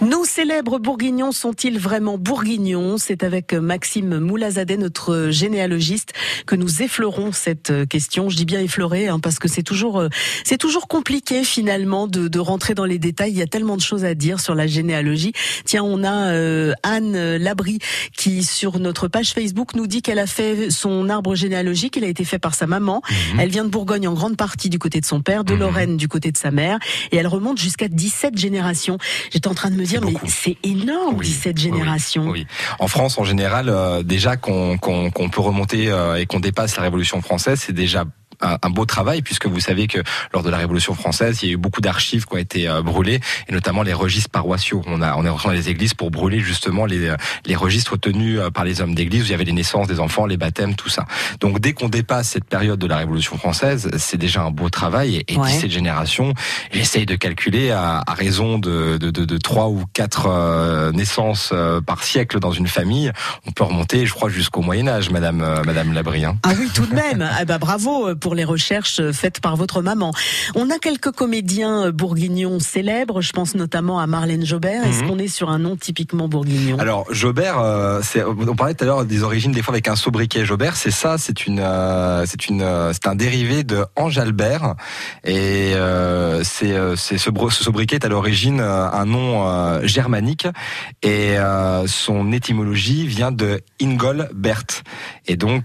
Nos 0.00 0.24
célèbres 0.24 0.78
bourguignons 0.78 1.32
sont-ils 1.32 1.78
vraiment 1.78 2.18
bourguignons? 2.18 2.98
C'est 2.98 3.24
avec 3.24 3.52
Maxime 3.52 4.18
Moulazadeh, 4.18 4.76
notre 4.76 5.28
généalogiste, 5.30 6.12
que 6.46 6.56
nous 6.56 6.82
effleurons 6.82 7.32
cette 7.32 7.72
question. 7.88 8.28
Je 8.30 8.36
dis 8.36 8.44
bien 8.44 8.60
effleurer 8.60 9.08
hein, 9.08 9.18
parce 9.20 9.38
que 9.38 9.48
c'est 9.48 9.62
toujours, 9.62 10.00
euh, 10.00 10.08
c'est 10.44 10.58
toujours 10.58 10.88
compliqué 10.88 11.44
finalement 11.44 12.06
de, 12.06 12.28
de, 12.28 12.38
rentrer 12.38 12.74
dans 12.74 12.84
les 12.84 12.98
détails. 12.98 13.32
Il 13.32 13.38
y 13.38 13.42
a 13.42 13.46
tellement 13.46 13.76
de 13.76 13.82
choses 13.82 14.04
à 14.04 14.14
dire 14.14 14.40
sur 14.40 14.54
la 14.54 14.66
généalogie. 14.66 15.32
Tiens, 15.64 15.82
on 15.84 16.04
a 16.04 16.32
euh, 16.32 16.72
Anne 16.82 17.36
Labry 17.36 17.78
qui 18.16 18.44
sur 18.44 18.78
notre 18.78 19.08
page 19.08 19.32
Facebook 19.32 19.74
nous 19.74 19.86
dit 19.86 20.02
qu'elle 20.02 20.18
a 20.18 20.26
fait 20.26 20.70
son 20.70 21.08
arbre 21.08 21.34
généalogique. 21.34 21.96
Il 21.96 22.04
a 22.04 22.08
été 22.08 22.24
fait 22.24 22.38
par 22.38 22.54
sa 22.54 22.66
maman. 22.66 23.02
Mmh. 23.08 23.40
Elle 23.40 23.50
vient 23.50 23.64
de 23.64 23.70
Bourgogne 23.70 24.08
en 24.08 24.14
grande 24.14 24.36
partie 24.36 24.70
du 24.70 24.78
côté 24.78 25.00
de 25.00 25.06
son 25.06 25.20
père, 25.20 25.44
de 25.44 25.54
mmh. 25.54 25.58
Lorraine 25.58 25.96
du 25.96 26.08
côté 26.08 26.32
de 26.32 26.36
sa 26.36 26.50
mère, 26.50 26.78
et 27.12 27.16
elle 27.16 27.26
remonte 27.26 27.58
jusqu'à 27.58 27.88
17 27.88 28.38
générations. 28.38 28.98
J'étais 29.30 29.48
en 29.48 29.54
train 29.58 29.70
de 29.70 29.76
me 29.76 29.84
dire, 29.84 30.00
mais 30.00 30.14
c'est 30.26 30.56
énorme, 30.62 31.16
oui, 31.16 31.26
17 31.26 31.58
générations. 31.58 32.22
Oui, 32.26 32.46
oui, 32.46 32.46
En 32.78 32.86
France, 32.86 33.18
en 33.18 33.24
général, 33.24 33.68
euh, 33.68 34.04
déjà 34.04 34.36
qu'on 34.36 34.78
qu 34.78 35.10
qu 35.10 35.28
peut 35.30 35.40
remonter 35.40 35.90
euh, 35.90 36.14
et 36.14 36.26
qu'on 36.26 36.38
dépasse 36.38 36.76
la 36.76 36.84
Révolution 36.84 37.20
française, 37.22 37.60
c'est 37.66 37.72
déjà 37.72 38.04
un, 38.40 38.58
un, 38.62 38.70
beau 38.70 38.84
travail 38.84 39.22
puisque 39.22 39.46
vous 39.46 39.60
savez 39.60 39.86
que 39.86 39.98
lors 40.32 40.42
de 40.42 40.50
la 40.50 40.56
Révolution 40.56 40.94
française, 40.94 41.40
il 41.42 41.48
y 41.48 41.50
a 41.50 41.54
eu 41.54 41.58
beaucoup 41.58 41.80
d'archives 41.80 42.26
qui 42.26 42.34
ont 42.34 42.38
été 42.38 42.68
euh, 42.68 42.82
brûlées 42.82 43.20
et 43.48 43.52
notamment 43.52 43.82
les 43.82 43.92
registres 43.92 44.30
paroissiaux. 44.30 44.82
On 44.86 45.02
a 45.02 45.14
on 45.16 45.24
est 45.24 45.28
rentré 45.28 45.48
dans 45.48 45.54
les 45.54 45.68
églises 45.68 45.94
pour 45.94 46.10
brûler 46.10 46.40
justement 46.40 46.86
les 46.86 47.14
les 47.46 47.56
registres 47.56 47.96
tenus 47.96 48.40
par 48.52 48.64
les 48.64 48.80
hommes 48.80 48.94
d'église 48.94 49.22
où 49.22 49.26
il 49.26 49.30
y 49.30 49.34
avait 49.34 49.44
les 49.44 49.52
naissances 49.52 49.88
des 49.88 50.00
enfants, 50.00 50.26
les 50.26 50.36
baptêmes, 50.36 50.74
tout 50.74 50.88
ça. 50.88 51.06
Donc 51.40 51.60
dès 51.60 51.72
qu'on 51.72 51.88
dépasse 51.88 52.28
cette 52.30 52.44
période 52.44 52.78
de 52.78 52.86
la 52.86 52.96
Révolution 52.96 53.36
française, 53.38 53.90
c'est 53.96 54.18
déjà 54.18 54.42
un 54.42 54.50
beau 54.50 54.70
travail 54.70 55.16
et, 55.16 55.32
et 55.32 55.36
ouais. 55.36 55.48
17 55.48 55.70
générations. 55.70 56.34
J'essaye 56.72 57.06
de 57.06 57.14
calculer 57.16 57.70
à, 57.70 58.02
à 58.06 58.14
raison 58.14 58.58
de 58.58 58.98
de, 58.98 59.10
de 59.10 59.24
de 59.24 59.38
3 59.38 59.68
ou 59.68 59.84
4 59.92 60.26
euh, 60.26 60.92
naissances 60.92 61.50
euh, 61.52 61.80
par 61.80 62.02
siècle 62.02 62.40
dans 62.40 62.52
une 62.52 62.66
famille, 62.66 63.12
on 63.46 63.52
peut 63.52 63.64
remonter, 63.64 64.06
je 64.06 64.14
crois, 64.14 64.28
jusqu'au 64.28 64.62
Moyen 64.62 64.88
Âge, 64.88 65.10
Madame 65.10 65.42
euh, 65.42 65.62
Madame 65.64 65.92
Labrien. 65.92 66.36
Ah 66.42 66.52
oui, 66.58 66.68
tout 66.74 66.86
de 66.86 66.94
même. 66.94 67.22
ah 67.22 67.44
bah 67.46 67.58
bravo 67.58 68.14
pour 68.16 68.27
les 68.34 68.44
recherches 68.44 69.00
faites 69.12 69.40
par 69.40 69.56
votre 69.56 69.82
maman. 69.82 70.12
On 70.54 70.70
a 70.70 70.78
quelques 70.78 71.12
comédiens 71.12 71.90
bourguignons 71.90 72.58
célèbres, 72.60 73.20
je 73.20 73.32
pense 73.32 73.54
notamment 73.54 73.98
à 74.00 74.06
Marlène 74.06 74.44
Jobert. 74.44 74.84
Est-ce 74.84 75.02
mm 75.02 75.04
-hmm. 75.04 75.08
qu'on 75.08 75.18
est 75.18 75.28
sur 75.28 75.48
un 75.50 75.58
nom 75.58 75.76
typiquement 75.76 76.28
bourguignon? 76.28 76.76
Alors 76.78 77.04
Jobert, 77.10 77.58
euh, 77.58 78.00
on 78.52 78.56
parlait 78.56 78.74
tout 78.74 78.84
à 78.84 78.86
l'heure 78.86 79.04
des 79.04 79.22
origines 79.22 79.52
des 79.52 79.62
fois 79.62 79.74
avec 79.74 79.88
un 79.88 79.96
sobriquet. 79.96 80.44
Jobert, 80.44 80.76
c'est 80.82 80.96
ça, 81.02 81.12
c'est 81.24 81.38
une, 81.48 81.60
euh, 81.60 82.24
c'est 82.30 82.42
une, 82.50 82.64
c'est 82.94 83.06
un 83.12 83.16
dérivé 83.24 83.64
de 83.72 83.78
Ange 84.02 84.18
Albert 84.18 84.74
et 85.24 85.74
euh, 85.74 86.42
c'est 86.44 86.74
c'est 87.04 87.18
ce, 87.24 87.30
ce 87.56 87.60
sobriquet 87.68 87.96
est 87.96 88.04
à 88.08 88.10
l'origine 88.14 88.60
un 89.02 89.06
nom 89.16 89.28
germanique 89.96 90.46
et 91.02 91.36
son 91.86 92.20
étymologie 92.38 93.02
vient 93.16 93.32
de 93.42 93.50
Ingolbert 93.82 94.68
et 95.30 95.36
donc 95.44 95.62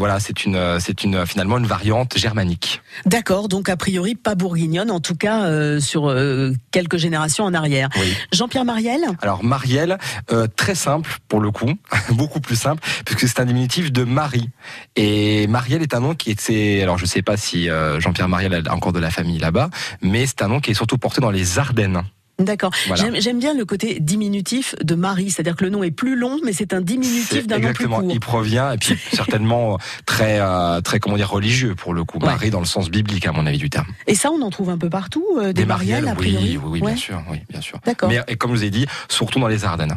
voilà, 0.00 0.16
c'est 0.26 0.38
une, 0.46 0.60
c'est 0.84 0.98
une 1.06 1.16
finalement 1.30 1.58
une 1.62 1.70
variante 1.76 2.05
germanique. 2.16 2.82
D'accord, 3.04 3.48
donc 3.48 3.68
a 3.68 3.76
priori 3.76 4.14
pas 4.14 4.34
bourguignonne, 4.34 4.90
en 4.90 5.00
tout 5.00 5.14
cas 5.14 5.44
euh, 5.44 5.80
sur 5.80 6.08
euh, 6.08 6.52
quelques 6.70 6.96
générations 6.96 7.44
en 7.44 7.54
arrière. 7.54 7.88
Oui. 7.96 8.14
Jean-Pierre 8.32 8.64
Marielle 8.64 9.04
Alors 9.22 9.42
Marielle, 9.44 9.98
euh, 10.30 10.46
très 10.54 10.74
simple 10.74 11.18
pour 11.28 11.40
le 11.40 11.50
coup, 11.50 11.72
beaucoup 12.10 12.40
plus 12.40 12.56
simple, 12.56 12.82
puisque 13.04 13.28
c'est 13.28 13.40
un 13.40 13.46
diminutif 13.46 13.92
de 13.92 14.04
Marie. 14.04 14.50
Et 14.96 15.46
Marielle 15.46 15.82
est 15.82 15.94
un 15.94 16.00
nom 16.00 16.14
qui 16.14 16.30
était, 16.30 16.80
alors 16.82 16.98
je 16.98 17.06
sais 17.06 17.22
pas 17.22 17.36
si 17.36 17.68
Jean-Pierre 17.98 18.28
Marielle 18.28 18.62
a 18.66 18.74
encore 18.74 18.92
de 18.92 19.00
la 19.00 19.10
famille 19.10 19.38
là-bas, 19.38 19.70
mais 20.02 20.26
c'est 20.26 20.42
un 20.42 20.48
nom 20.48 20.60
qui 20.60 20.70
est 20.70 20.74
surtout 20.74 20.98
porté 20.98 21.20
dans 21.20 21.30
les 21.30 21.58
Ardennes. 21.58 22.02
D'accord. 22.38 22.70
Voilà. 22.86 23.18
J'aime 23.18 23.38
bien 23.38 23.54
le 23.54 23.64
côté 23.64 23.98
diminutif 23.98 24.74
de 24.82 24.94
Marie, 24.94 25.30
c'est-à-dire 25.30 25.56
que 25.56 25.64
le 25.64 25.70
nom 25.70 25.82
est 25.82 25.90
plus 25.90 26.16
long, 26.16 26.38
mais 26.44 26.52
c'est 26.52 26.74
un 26.74 26.82
diminutif 26.82 27.46
d'un 27.46 27.58
nom 27.58 27.72
plus 27.72 27.88
court. 27.88 28.04
Il 28.10 28.20
provient 28.20 28.72
et 28.72 28.78
puis 28.78 28.98
certainement 29.12 29.78
très 30.04 30.38
euh, 30.40 30.80
très 30.82 31.00
comment 31.00 31.16
dire 31.16 31.30
religieux 31.30 31.74
pour 31.74 31.94
le 31.94 32.04
coup. 32.04 32.18
Ouais. 32.18 32.26
Marie 32.26 32.50
dans 32.50 32.60
le 32.60 32.66
sens 32.66 32.90
biblique 32.90 33.26
à 33.26 33.32
mon 33.32 33.46
avis 33.46 33.58
du 33.58 33.70
terme. 33.70 33.86
Et 34.06 34.14
ça, 34.14 34.30
on 34.30 34.42
en 34.42 34.50
trouve 34.50 34.68
un 34.68 34.78
peu 34.78 34.90
partout 34.90 35.24
euh, 35.38 35.46
des, 35.46 35.62
des 35.62 35.64
Marielles, 35.66 36.08
a 36.08 36.14
priori. 36.14 36.58
Oui, 36.58 36.60
oui, 36.62 36.70
oui 36.72 36.80
ouais. 36.80 36.90
bien 36.92 36.96
sûr, 36.96 37.22
oui, 37.30 37.38
bien 37.48 37.60
sûr. 37.62 37.78
D'accord. 37.86 38.10
Mais 38.10 38.20
et 38.28 38.36
comme 38.36 38.50
je 38.50 38.56
vous 38.56 38.64
ai 38.64 38.70
dit, 38.70 38.86
surtout 39.08 39.40
dans 39.40 39.48
les 39.48 39.64
Ardennes. 39.64 39.96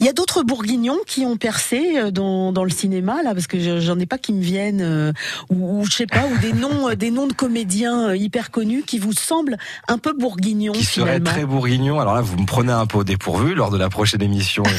Il 0.00 0.06
y 0.06 0.08
a 0.08 0.12
d'autres 0.12 0.42
bourguignons 0.42 0.98
qui 1.06 1.24
ont 1.24 1.36
percé 1.36 1.98
euh, 1.98 2.10
dans, 2.10 2.52
dans 2.52 2.64
le 2.64 2.70
cinéma 2.70 3.22
là 3.22 3.34
parce 3.34 3.46
que 3.46 3.80
j'en 3.80 3.98
ai 3.98 4.06
pas 4.06 4.18
qui 4.18 4.32
me 4.32 4.42
viennent 4.42 4.82
euh, 4.82 5.12
ou, 5.50 5.80
ou 5.80 5.84
je 5.84 5.92
sais 5.92 6.06
pas 6.06 6.24
ou 6.26 6.38
des 6.38 6.52
noms 6.52 6.90
euh, 6.90 6.94
des 6.94 7.10
noms 7.10 7.26
de 7.26 7.32
comédiens 7.32 8.14
hyper 8.14 8.50
connus 8.50 8.82
qui 8.86 8.98
vous 8.98 9.12
semblent 9.12 9.56
un 9.88 9.98
peu 9.98 10.12
bourguignons 10.12 10.72
qui 10.72 10.84
seraient 10.84 11.20
très 11.20 11.44
bourguignons. 11.44 12.00
Alors 12.00 12.14
là 12.14 12.20
vous 12.20 12.36
me 12.36 12.46
prenez 12.46 12.72
un 12.72 12.86
peu 12.86 12.98
au 12.98 13.04
dépourvu 13.04 13.54
lors 13.54 13.70
de 13.70 13.78
la 13.78 13.88
prochaine 13.88 14.22
émission 14.22 14.62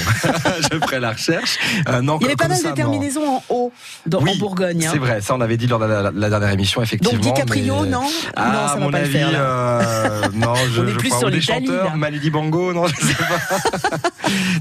je 0.71 0.79
ferai 0.79 1.00
la 1.00 1.12
recherche. 1.12 1.57
Euh, 1.89 2.01
non, 2.01 2.17
Il 2.19 2.23
y 2.23 2.25
avait 2.27 2.35
pas 2.35 2.47
mal 2.47 2.62
de 2.62 2.69
terminaisons 2.69 3.27
en 3.27 3.43
haut 3.50 3.71
dans, 4.05 4.21
oui, 4.21 4.31
en 4.31 4.35
Bourgogne. 4.38 4.85
Hein. 4.85 4.89
C'est 4.91 5.00
vrai, 5.00 5.21
ça 5.21 5.35
on 5.35 5.41
avait 5.41 5.57
dit 5.57 5.67
lors 5.67 5.79
de 5.79 5.85
la, 5.85 6.03
la, 6.03 6.12
la 6.12 6.29
dernière 6.29 6.51
émission 6.51 6.81
effectivement. 6.81 7.19
Donc 7.19 7.33
DiCaprio 7.33 7.81
mais... 7.83 7.89
non 7.89 8.03
ah, 8.35 8.45
non 8.45 8.67
ça 8.67 8.85
va 8.85 8.91
pas 8.91 8.97
avis, 8.97 9.07
le 9.07 9.19
faire. 9.19 9.29
Euh, 9.33 10.21
non 10.33 10.55
je, 10.73 10.81
on 10.81 10.88
est 10.88 10.91
je 10.91 10.97
plus 10.97 11.09
crois, 11.09 11.19
sur 11.19 11.29
les 11.29 11.41
chanteurs 11.41 11.93
Bango 12.31 12.73
non 12.73 12.88
je 12.88 12.95
sais 12.95 13.13
pas. 13.15 13.97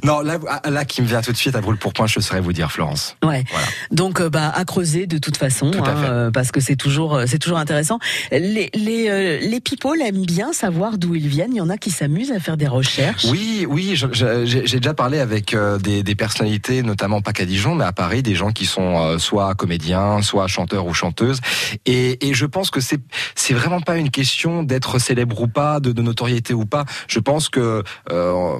non 0.04 0.21
là 0.22 0.38
là 0.68 0.84
qui 0.84 1.02
me 1.02 1.06
vient 1.06 1.22
tout 1.22 1.32
de 1.32 1.36
suite 1.36 1.54
à 1.54 1.60
brûle 1.60 1.76
pour 1.76 1.92
point, 1.92 2.06
je 2.06 2.20
saurais 2.20 2.40
vous 2.40 2.52
dire, 2.52 2.70
Florence. 2.70 3.16
Ouais. 3.24 3.44
Voilà. 3.50 3.66
Donc, 3.90 4.20
euh, 4.20 4.30
bah, 4.30 4.52
à 4.54 4.64
creuser 4.64 5.06
de 5.06 5.18
toute 5.18 5.36
façon, 5.36 5.70
Tout 5.70 5.82
hein, 5.84 5.94
euh, 6.04 6.30
parce 6.30 6.50
que 6.50 6.60
c'est 6.60 6.76
toujours, 6.76 7.22
c'est 7.26 7.38
toujours 7.38 7.58
intéressant. 7.58 7.98
Les 8.30 8.70
les 8.74 9.08
euh, 9.08 9.38
les 9.40 9.60
people 9.60 10.00
aiment 10.00 10.24
bien 10.24 10.52
savoir 10.52 10.98
d'où 10.98 11.14
ils 11.14 11.28
viennent. 11.28 11.52
Il 11.52 11.58
y 11.58 11.60
en 11.60 11.70
a 11.70 11.76
qui 11.76 11.90
s'amusent 11.90 12.32
à 12.32 12.40
faire 12.40 12.56
des 12.56 12.66
recherches. 12.66 13.24
Oui, 13.24 13.66
oui. 13.68 13.94
J'ai 13.94 14.78
déjà 14.78 14.94
parlé 14.94 15.18
avec 15.18 15.54
euh, 15.54 15.78
des, 15.78 16.02
des, 16.02 16.14
personnalités, 16.14 16.82
notamment 16.82 17.20
pas 17.20 17.32
qu'à 17.32 17.44
Dijon, 17.44 17.74
mais 17.74 17.84
à 17.84 17.92
Paris, 17.92 18.22
des 18.22 18.34
gens 18.34 18.52
qui 18.52 18.66
sont 18.66 18.98
euh, 18.98 19.18
soit 19.18 19.54
comédiens, 19.54 20.22
soit 20.22 20.46
chanteurs 20.46 20.86
ou 20.86 20.94
chanteuses. 20.94 21.40
Et, 21.86 22.28
et 22.28 22.34
je 22.34 22.46
pense 22.46 22.70
que 22.70 22.80
c'est 22.80 23.00
c'est 23.34 23.54
vraiment 23.54 23.80
pas 23.80 23.96
une 23.96 24.10
question 24.10 24.62
d'être 24.62 24.98
célèbre 24.98 25.40
ou 25.40 25.48
pas, 25.48 25.80
de, 25.80 25.92
de, 25.92 26.02
notoriété 26.02 26.54
ou 26.54 26.66
pas. 26.66 26.84
Je 27.08 27.18
pense 27.18 27.48
que 27.48 27.82
en, 28.10 28.58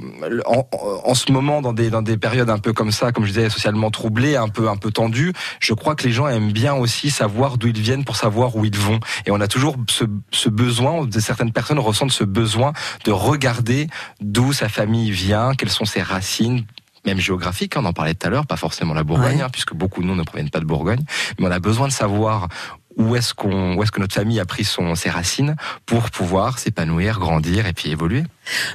en 1.05 1.15
ce 1.15 1.33
moment, 1.33 1.52
dans 1.61 1.73
des 1.73 1.91
dans 1.91 2.03
des 2.03 2.17
périodes 2.17 2.51
un 2.51 2.59
peu 2.59 2.73
comme 2.73 2.91
ça, 2.91 3.13
comme 3.13 3.25
je 3.25 3.33
disais, 3.33 3.51
socialement 3.51 3.91
troublées, 3.91 4.37
un 4.37 4.49
peu 4.49 4.69
un 4.69 4.77
peu 4.77 4.91
tendues, 4.91 5.33
je 5.61 5.75
crois 5.75 5.95
que 5.95 6.05
les 6.07 6.13
gens 6.13 6.29
aiment 6.29 6.53
bien 6.53 6.75
aussi 6.75 7.11
savoir 7.11 7.59
d'où 7.59 7.69
ils 7.69 7.81
viennent 7.81 8.05
pour 8.05 8.17
savoir 8.17 8.57
où 8.57 8.65
ils 8.65 8.79
vont. 8.79 9.01
Et 9.27 9.31
on 9.31 9.41
a 9.41 9.49
toujours 9.49 9.77
ce, 9.89 10.05
ce 10.31 10.49
besoin, 10.49 11.07
certaines 11.19 11.53
personnes 11.53 11.79
ressentent 11.79 12.13
ce 12.13 12.25
besoin 12.25 12.73
de 13.05 13.11
regarder 13.11 13.89
d'où 14.21 14.53
sa 14.53 14.69
famille 14.69 15.11
vient, 15.11 15.55
quelles 15.55 15.71
sont 15.71 15.85
ses 15.85 16.03
racines, 16.03 16.65
même 17.05 17.19
géographique, 17.19 17.75
on 17.77 17.85
en 17.85 17.93
parlait 17.93 18.15
tout 18.15 18.27
à 18.27 18.31
l'heure, 18.31 18.47
pas 18.47 18.57
forcément 18.57 18.95
la 18.95 19.03
Bourgogne, 19.03 19.37
ouais. 19.37 19.43
hein, 19.43 19.49
puisque 19.51 19.75
beaucoup 19.75 20.03
de 20.03 20.07
nous 20.07 20.15
ne 20.15 20.23
proviennent 20.23 20.51
pas 20.51 20.61
de 20.61 20.65
Bourgogne, 20.65 21.05
mais 21.39 21.47
on 21.47 21.51
a 21.51 21.59
besoin 21.59 21.89
de 21.89 21.93
savoir 21.93 22.49
où 22.97 23.17
est-ce 23.17 23.35
qu'on, 23.35 23.75
où 23.75 23.83
est-ce 23.83 23.93
que 23.93 24.01
notre 24.01 24.15
famille 24.15 24.41
a 24.41 24.45
pris 24.45 24.65
son, 24.65 24.95
ses 24.95 25.11
racines 25.11 25.57
pour 25.87 26.11
pouvoir 26.11 26.59
s'épanouir, 26.59 27.19
grandir 27.19 27.67
et 27.67 27.73
puis 27.73 27.91
évoluer? 27.91 28.25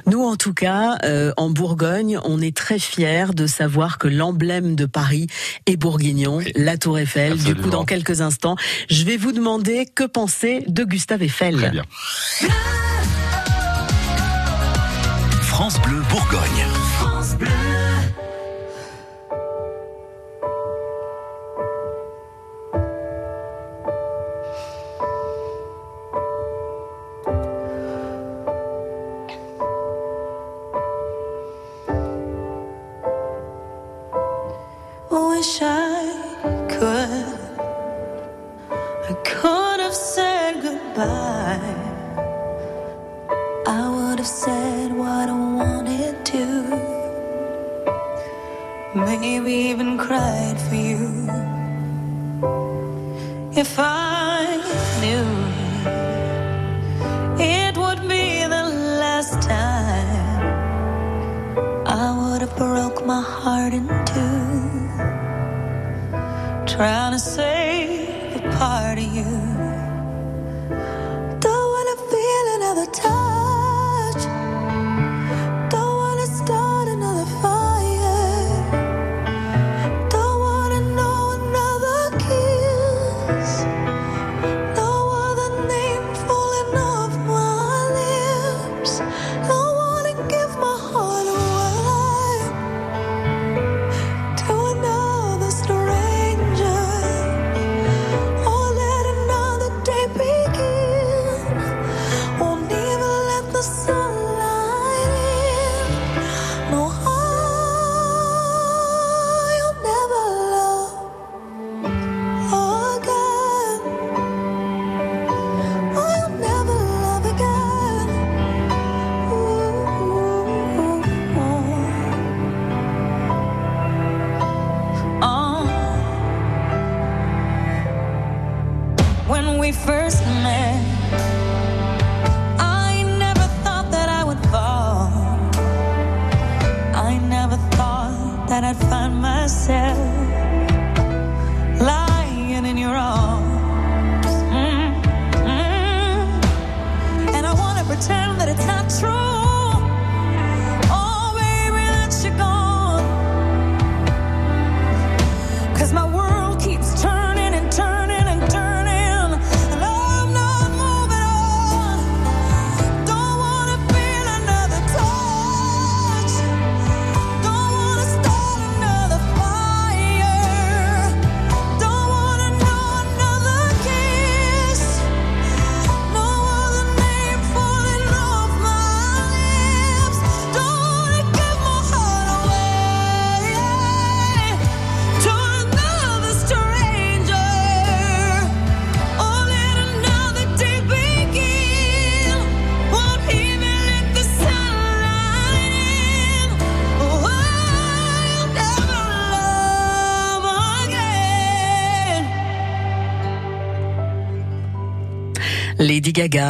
Nous, 0.06 0.22
en 0.22 0.36
tout 0.36 0.54
cas, 0.54 0.96
euh, 1.04 1.32
en 1.36 1.50
Bourgogne, 1.50 2.18
on 2.24 2.40
est 2.40 2.56
très 2.56 2.78
fiers 2.78 3.34
de 3.34 3.46
savoir 3.46 3.98
que 3.98 4.08
l'emblème 4.08 4.74
de 4.74 4.86
Paris 4.86 5.26
est 5.66 5.76
bourguignon, 5.76 6.38
oui. 6.38 6.52
la 6.54 6.76
Tour 6.76 6.98
Eiffel. 6.98 7.32
Absolument. 7.32 7.56
Du 7.56 7.62
coup, 7.62 7.70
dans 7.70 7.84
quelques 7.84 8.20
instants, 8.20 8.56
je 8.90 9.04
vais 9.04 9.16
vous 9.16 9.32
demander 9.32 9.86
que 9.86 10.04
penser 10.04 10.64
de 10.66 10.84
Gustave 10.84 11.22
Eiffel. 11.22 11.56
Très 11.56 11.70
bien. 11.70 11.84
France 15.42 15.80
Bleu 15.82 16.00
Bourgogne. 16.08 16.77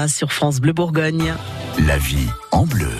Sur 0.09 0.33
France 0.33 0.61
Bleu 0.61 0.73
Bourgogne. 0.73 1.35
La 1.87 1.99
vie 1.99 2.27
en 2.51 2.67
bleu. 2.67 2.91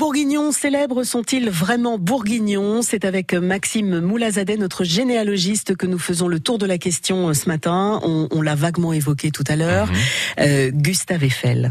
Bourguignons 0.00 0.50
célèbres 0.50 1.02
sont-ils 1.02 1.50
vraiment 1.50 1.98
bourguignons 1.98 2.80
C'est 2.80 3.04
avec 3.04 3.34
Maxime 3.34 4.00
Moulazadet, 4.00 4.56
notre 4.56 4.82
généalogiste, 4.82 5.76
que 5.76 5.86
nous 5.86 5.98
faisons 5.98 6.26
le 6.26 6.40
tour 6.40 6.56
de 6.56 6.64
la 6.64 6.78
question 6.78 7.34
ce 7.34 7.50
matin. 7.50 8.00
On, 8.02 8.26
on 8.30 8.40
l'a 8.40 8.54
vaguement 8.54 8.94
évoqué 8.94 9.30
tout 9.30 9.44
à 9.46 9.56
l'heure. 9.56 9.90
Euh, 10.40 10.70
Gustave 10.72 11.22
Eiffel. 11.22 11.70